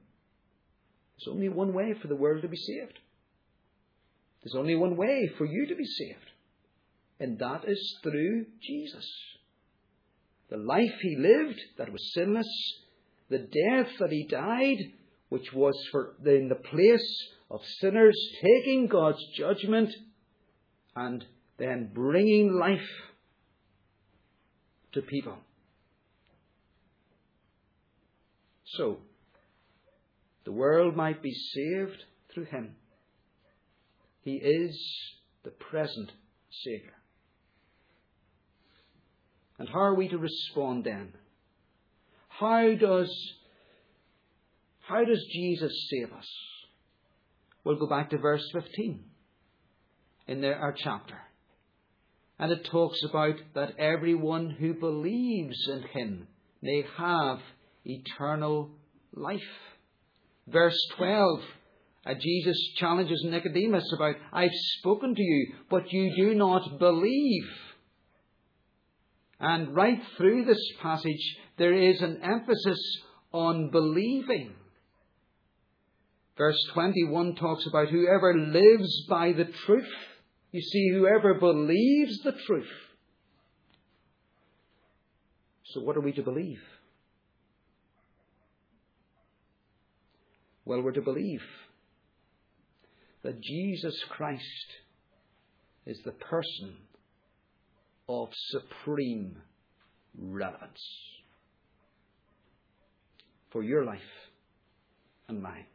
There's 1.18 1.30
only 1.30 1.50
one 1.50 1.74
way 1.74 1.92
for 2.00 2.08
the 2.08 2.16
world 2.16 2.40
to 2.40 2.48
be 2.48 2.56
saved. 2.56 2.98
There's 4.42 4.56
only 4.56 4.76
one 4.76 4.96
way 4.96 5.30
for 5.36 5.44
you 5.44 5.66
to 5.66 5.74
be 5.74 5.84
saved. 5.84 6.30
And 7.20 7.38
that 7.40 7.68
is 7.68 7.98
through 8.02 8.46
Jesus 8.62 9.06
the 10.50 10.56
life 10.56 10.94
he 11.00 11.16
lived 11.16 11.60
that 11.78 11.90
was 11.90 12.12
sinless, 12.12 12.48
the 13.28 13.38
death 13.38 13.90
that 13.98 14.10
he 14.10 14.26
died, 14.28 14.78
which 15.28 15.52
was 15.52 15.74
for 15.90 16.14
in 16.24 16.48
the 16.48 16.54
place 16.54 17.28
of 17.50 17.60
sinners, 17.80 18.16
taking 18.42 18.86
God's 18.86 19.24
judgment 19.36 19.90
and 20.94 21.24
then 21.58 21.90
bringing 21.92 22.52
life 22.52 22.88
to 24.92 25.02
people. 25.02 25.38
So, 28.64 28.98
the 30.44 30.52
world 30.52 30.96
might 30.96 31.22
be 31.22 31.32
saved 31.32 32.04
through 32.32 32.46
him. 32.46 32.74
He 34.22 34.36
is 34.36 34.76
the 35.42 35.50
present 35.50 36.10
Saviour. 36.50 36.92
And 39.58 39.68
how 39.68 39.80
are 39.80 39.94
we 39.94 40.08
to 40.08 40.18
respond 40.18 40.84
then? 40.84 41.12
How 42.28 42.74
does, 42.74 43.32
how 44.80 45.04
does 45.04 45.24
Jesus 45.32 45.72
save 45.90 46.12
us? 46.12 46.28
We'll 47.62 47.78
go 47.78 47.88
back 47.88 48.10
to 48.10 48.18
verse 48.18 48.44
15 48.52 49.04
in 50.26 50.44
our 50.44 50.74
chapter. 50.76 51.16
And 52.38 52.50
it 52.50 52.66
talks 52.70 52.98
about 53.08 53.36
that 53.54 53.78
everyone 53.78 54.50
who 54.50 54.74
believes 54.74 55.68
in 55.68 55.82
him 55.92 56.26
may 56.60 56.84
have 56.98 57.38
eternal 57.84 58.70
life. 59.14 59.40
Verse 60.48 60.78
12, 60.96 61.40
uh, 62.06 62.14
Jesus 62.20 62.58
challenges 62.76 63.22
Nicodemus 63.24 63.90
about, 63.94 64.16
I've 64.32 64.50
spoken 64.78 65.14
to 65.14 65.22
you, 65.22 65.54
but 65.70 65.92
you 65.92 66.14
do 66.16 66.34
not 66.34 66.78
believe. 66.78 67.44
And 69.46 69.76
right 69.76 70.00
through 70.16 70.46
this 70.46 70.72
passage, 70.80 71.36
there 71.58 71.74
is 71.74 72.00
an 72.00 72.22
emphasis 72.22 72.80
on 73.30 73.68
believing. 73.70 74.54
Verse 76.38 76.58
21 76.72 77.34
talks 77.34 77.66
about 77.66 77.90
whoever 77.90 78.34
lives 78.34 79.04
by 79.06 79.32
the 79.32 79.44
truth. 79.66 79.92
You 80.50 80.62
see, 80.62 80.88
whoever 80.94 81.34
believes 81.34 82.20
the 82.20 82.32
truth. 82.46 82.70
So, 85.64 85.82
what 85.82 85.98
are 85.98 86.00
we 86.00 86.12
to 86.12 86.22
believe? 86.22 86.62
Well, 90.64 90.80
we're 90.80 90.92
to 90.92 91.02
believe 91.02 91.42
that 93.22 93.42
Jesus 93.42 93.94
Christ 94.08 94.66
is 95.84 96.00
the 96.02 96.12
person 96.12 96.76
of 98.08 98.28
supreme 98.32 99.36
relevance 100.18 100.80
for 103.50 103.62
your 103.62 103.84
life 103.84 104.00
and 105.28 105.42
mine. 105.42 105.66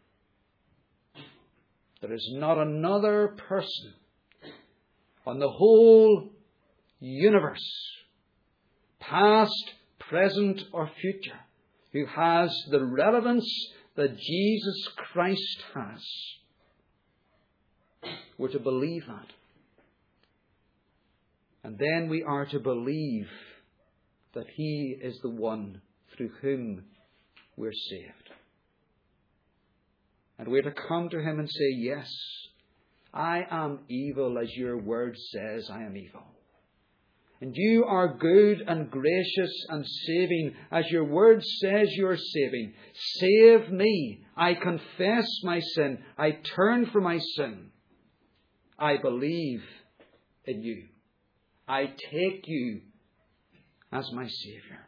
There 2.01 2.13
is 2.13 2.29
not 2.33 2.57
another 2.57 3.35
person 3.47 3.93
on 5.25 5.39
the 5.39 5.49
whole 5.49 6.29
universe, 6.99 7.65
past, 8.99 9.73
present, 9.99 10.61
or 10.71 10.89
future, 11.01 11.39
who 11.93 12.05
has 12.05 12.55
the 12.71 12.83
relevance 12.85 13.49
that 13.95 14.17
Jesus 14.17 14.87
Christ 14.95 15.63
has. 15.73 16.03
We're 18.37 18.49
to 18.49 18.59
believe 18.59 19.05
that. 19.07 19.27
And 21.63 21.78
then 21.78 22.10
we 22.10 22.24
are 22.24 22.45
to 22.45 22.60
believe 22.60 23.28
that 24.34 24.48
He 24.56 24.98
is 25.02 25.19
the 25.22 25.30
one 25.30 25.82
through 26.15 26.32
whom 26.41 26.84
we're 27.58 27.74
saved. 27.74 28.30
And 30.38 30.48
we're 30.48 30.62
to 30.62 30.74
come 30.88 31.10
to 31.10 31.19
Him 31.19 31.39
and 31.39 31.50
say, 31.50 31.69
Yes, 31.78 32.10
I 33.13 33.43
am 33.50 33.80
evil 33.89 34.38
as 34.38 34.50
your 34.56 34.78
word 34.78 35.17
says 35.17 35.69
I 35.72 35.84
am 35.84 35.98
evil. 35.98 36.24
And 37.41 37.54
you 37.56 37.86
are 37.86 38.17
good 38.17 38.62
and 38.67 38.91
gracious 38.91 39.65
and 39.69 39.86
saving 40.06 40.56
as 40.72 40.86
your 40.89 41.06
word 41.06 41.41
says 41.62 41.88
you're 41.93 42.17
saving. 42.17 42.74
Save 43.19 43.72
me. 43.72 44.26
I 44.36 44.56
confess 44.56 45.26
my 45.43 45.62
sin. 45.62 46.00
I 46.17 46.32
turn 46.56 46.88
from 46.88 47.04
my 47.04 47.19
sin. 47.38 47.69
I 48.78 48.98
believe 48.98 49.63
in 50.45 50.62
you. 50.62 50.88
I 51.69 51.86
take 51.86 52.47
you 52.47 52.82
as 53.91 54.12
my 54.12 54.27
Saviour. 54.27 54.79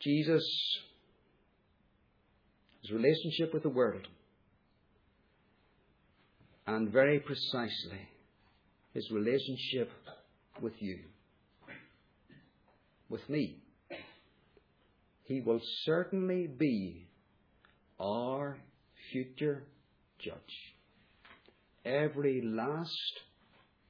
Jesus, 0.00 0.42
his 2.80 2.90
relationship 2.92 3.52
with 3.52 3.62
the 3.62 3.68
world, 3.68 4.08
and 6.66 6.90
very 6.90 7.20
precisely 7.20 8.08
his 8.94 9.10
relationship 9.10 9.90
with 10.62 10.74
you, 10.78 11.00
with 13.10 13.28
me. 13.28 13.58
He 15.24 15.40
will 15.40 15.60
certainly 15.84 16.46
be 16.46 17.06
our 18.00 18.56
future 19.12 19.64
judge. 20.18 20.74
Every 21.84 22.40
last 22.42 23.20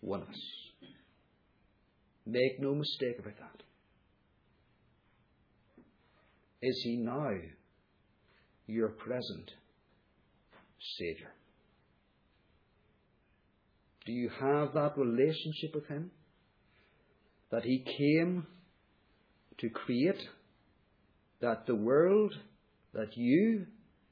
one 0.00 0.22
of 0.22 0.28
us. 0.28 0.40
Make 2.26 2.60
no 2.60 2.74
mistake 2.74 3.18
about 3.18 3.36
that. 3.38 3.62
Is 6.62 6.80
he 6.84 6.96
now 6.96 7.30
your 8.66 8.88
present 8.88 9.50
Saviour? 10.98 11.30
Do 14.06 14.12
you 14.12 14.30
have 14.40 14.74
that 14.74 14.96
relationship 14.96 15.74
with 15.74 15.86
Him? 15.88 16.10
That 17.50 17.64
He 17.64 17.84
came 17.98 18.46
to 19.58 19.68
create, 19.70 20.22
that 21.40 21.66
the 21.66 21.74
world, 21.74 22.34
that 22.92 23.16
you 23.16 23.66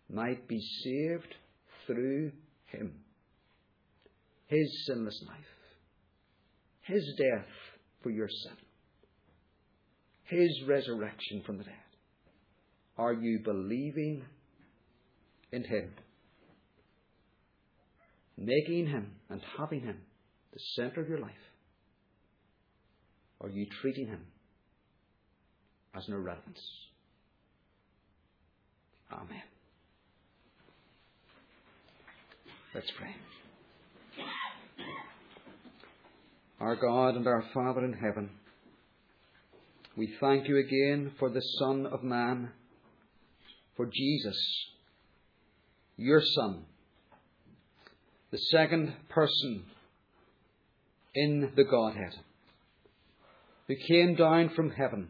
might 0.09 0.49
be 0.49 0.61
saved 0.85 1.35
through 1.87 2.33
Him. 2.67 3.02
His 4.53 4.85
sinless 4.87 5.19
life, 5.27 5.39
His 6.83 7.03
death 7.17 7.49
for 8.03 8.11
your 8.11 8.29
sin, 8.29 8.57
His 10.25 10.63
resurrection 10.69 11.43
from 11.47 11.57
the 11.57 11.65
dead. 11.65 11.73
Are 12.99 13.15
you 13.15 13.41
believing 13.43 14.23
in 15.53 15.65
Him? 15.65 15.95
Making 18.37 18.89
Him 18.89 19.13
and 19.31 19.41
having 19.59 19.81
Him 19.81 19.97
the 20.53 20.61
centre 20.77 21.01
of 21.01 21.09
your 21.09 21.21
life? 21.21 21.31
Are 23.41 23.49
you 23.49 23.67
treating 23.81 24.07
Him 24.07 24.21
as 25.97 26.07
an 26.09 26.13
irrelevance? 26.13 26.61
Amen. 29.11 29.43
Let's 32.75 32.91
pray. 32.99 33.15
Our 36.61 36.77
God 36.77 37.17
and 37.17 37.27
our 37.27 37.45
Father 37.53 37.85
in 37.85 37.93
heaven, 37.93 38.31
we 39.97 40.15
thank 40.21 40.49
you 40.49 40.59
again 40.59 41.13
for 41.19 41.29
the 41.29 41.43
Son 41.59 41.87
of 41.87 42.03
Man, 42.03 42.51
for 43.77 43.87
Jesus, 43.87 44.39
your 45.97 46.23
Son, 46.23 46.65
the 48.31 48.39
second 48.39 48.95
person 49.09 49.65
in 51.15 51.53
the 51.57 51.65
Godhead, 51.65 52.15
who 53.67 53.75
came 53.89 54.15
down 54.15 54.51
from 54.51 54.71
heaven, 54.71 55.09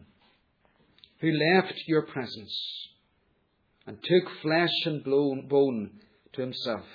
who 1.19 1.31
left 1.31 1.73
your 1.87 2.01
presence 2.01 2.87
and 3.85 3.97
took 4.03 4.31
flesh 4.41 4.85
and 4.85 5.03
bone 5.03 5.91
to 6.33 6.41
himself 6.41 6.85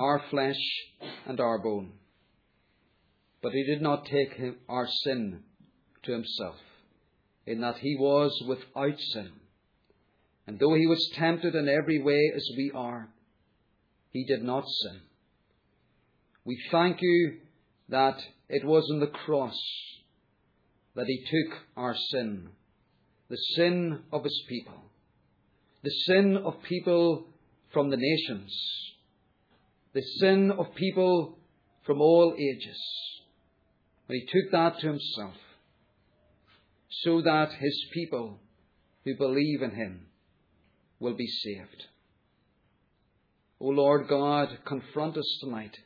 our 0.00 0.22
flesh 0.30 0.58
and 1.26 1.38
our 1.38 1.58
bone. 1.58 1.92
But 3.42 3.52
he 3.52 3.64
did 3.64 3.82
not 3.82 4.06
take 4.06 4.32
him, 4.32 4.56
our 4.68 4.88
sin 5.04 5.40
to 6.04 6.12
himself, 6.12 6.56
in 7.46 7.60
that 7.60 7.76
he 7.78 7.96
was 8.00 8.42
without 8.48 8.98
sin. 9.12 9.30
And 10.46 10.58
though 10.58 10.74
he 10.74 10.86
was 10.86 11.10
tempted 11.14 11.54
in 11.54 11.68
every 11.68 12.02
way 12.02 12.32
as 12.34 12.48
we 12.56 12.72
are, 12.74 13.10
he 14.10 14.24
did 14.24 14.42
not 14.42 14.64
sin. 14.66 15.00
We 16.44 16.58
thank 16.70 17.02
you 17.02 17.36
that 17.90 18.18
it 18.48 18.64
was 18.64 18.88
on 18.92 19.00
the 19.00 19.06
cross 19.06 19.58
that 20.96 21.06
he 21.06 21.24
took 21.30 21.58
our 21.76 21.94
sin, 22.10 22.48
the 23.28 23.36
sin 23.54 24.00
of 24.12 24.24
his 24.24 24.42
people, 24.48 24.80
the 25.84 25.90
sin 25.90 26.38
of 26.42 26.62
people 26.62 27.26
from 27.72 27.90
the 27.90 27.96
nations 27.98 28.52
the 29.92 30.02
sin 30.02 30.52
of 30.56 30.74
people 30.74 31.38
from 31.84 32.00
all 32.00 32.34
ages. 32.38 32.80
But 34.06 34.16
he 34.16 34.26
took 34.26 34.50
that 34.52 34.80
to 34.80 34.88
himself 34.88 35.34
so 37.02 37.22
that 37.22 37.52
his 37.58 37.84
people 37.92 38.38
who 39.04 39.16
believe 39.16 39.62
in 39.62 39.70
him 39.70 40.06
will 40.98 41.14
be 41.14 41.26
saved. 41.26 41.84
O 43.60 43.66
Lord 43.66 44.08
God, 44.08 44.58
confront 44.64 45.16
us 45.16 45.38
tonight 45.40 45.76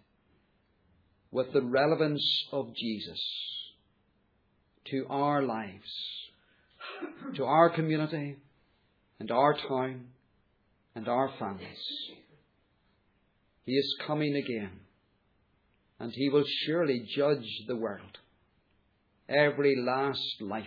with 1.31 1.53
the 1.53 1.63
relevance 1.63 2.25
of 2.53 2.75
Jesus 2.75 3.21
to 4.87 5.07
our 5.11 5.43
lives, 5.43 5.93
to 7.37 7.45
our 7.45 7.71
community, 7.71 8.37
and 9.19 9.31
our 9.31 9.57
town, 9.57 10.07
and 10.95 11.09
our 11.09 11.31
families. 11.39 11.81
He 13.65 13.73
is 13.73 13.97
coming 14.07 14.37
again, 14.37 14.81
and 15.99 16.13
he 16.13 16.29
will 16.29 16.45
surely 16.47 17.07
judge 17.17 17.65
the 17.67 17.77
world, 17.77 18.19
every 19.29 19.77
last 19.77 20.41
life 20.41 20.67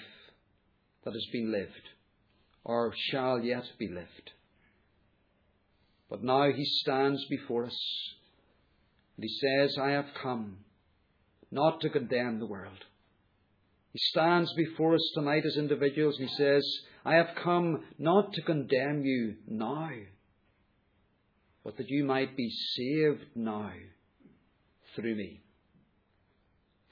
that 1.03 1.13
has 1.13 1.27
been 1.31 1.51
lived 1.51 1.89
or 2.63 2.93
shall 2.95 3.39
yet 3.39 3.63
be 3.79 3.87
lived. 3.87 4.31
But 6.09 6.23
now 6.23 6.51
he 6.51 6.65
stands 6.65 7.23
before 7.29 7.65
us, 7.65 7.79
and 9.15 9.23
he 9.23 9.29
says, 9.29 9.77
I 9.77 9.91
have 9.91 10.07
come 10.21 10.57
not 11.51 11.79
to 11.81 11.89
condemn 11.89 12.39
the 12.39 12.45
world, 12.45 12.83
He 13.93 13.99
stands 13.99 14.53
before 14.53 14.95
us 14.95 15.11
tonight 15.13 15.43
as 15.45 15.57
individuals 15.57 16.19
and 16.19 16.29
he 16.29 16.35
says, 16.35 16.63
I 17.05 17.15
have 17.15 17.35
come 17.41 17.85
not 17.97 18.33
to 18.33 18.41
condemn 18.41 19.05
you 19.05 19.37
now, 19.47 19.89
but 21.67 21.75
that 21.75 21.89
you 21.89 22.05
might 22.05 22.37
be 22.37 22.49
saved 22.49 23.25
now 23.35 23.73
through 24.95 25.15
me. 25.15 25.41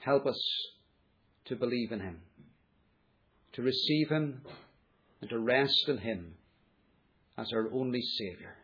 Help 0.00 0.26
us 0.26 0.38
to 1.46 1.56
believe 1.56 1.92
in 1.92 2.00
him, 2.00 2.20
to 3.54 3.62
receive 3.62 4.10
him, 4.10 4.42
and 5.22 5.30
to 5.30 5.38
rest 5.38 5.88
in 5.88 5.96
him 5.96 6.34
as 7.38 7.46
our 7.54 7.70
only 7.72 8.02
Saviour. 8.02 8.54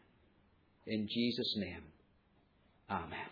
In 0.87 1.09
Jesus' 1.11 1.55
name, 1.57 1.85
Amen. 2.91 3.31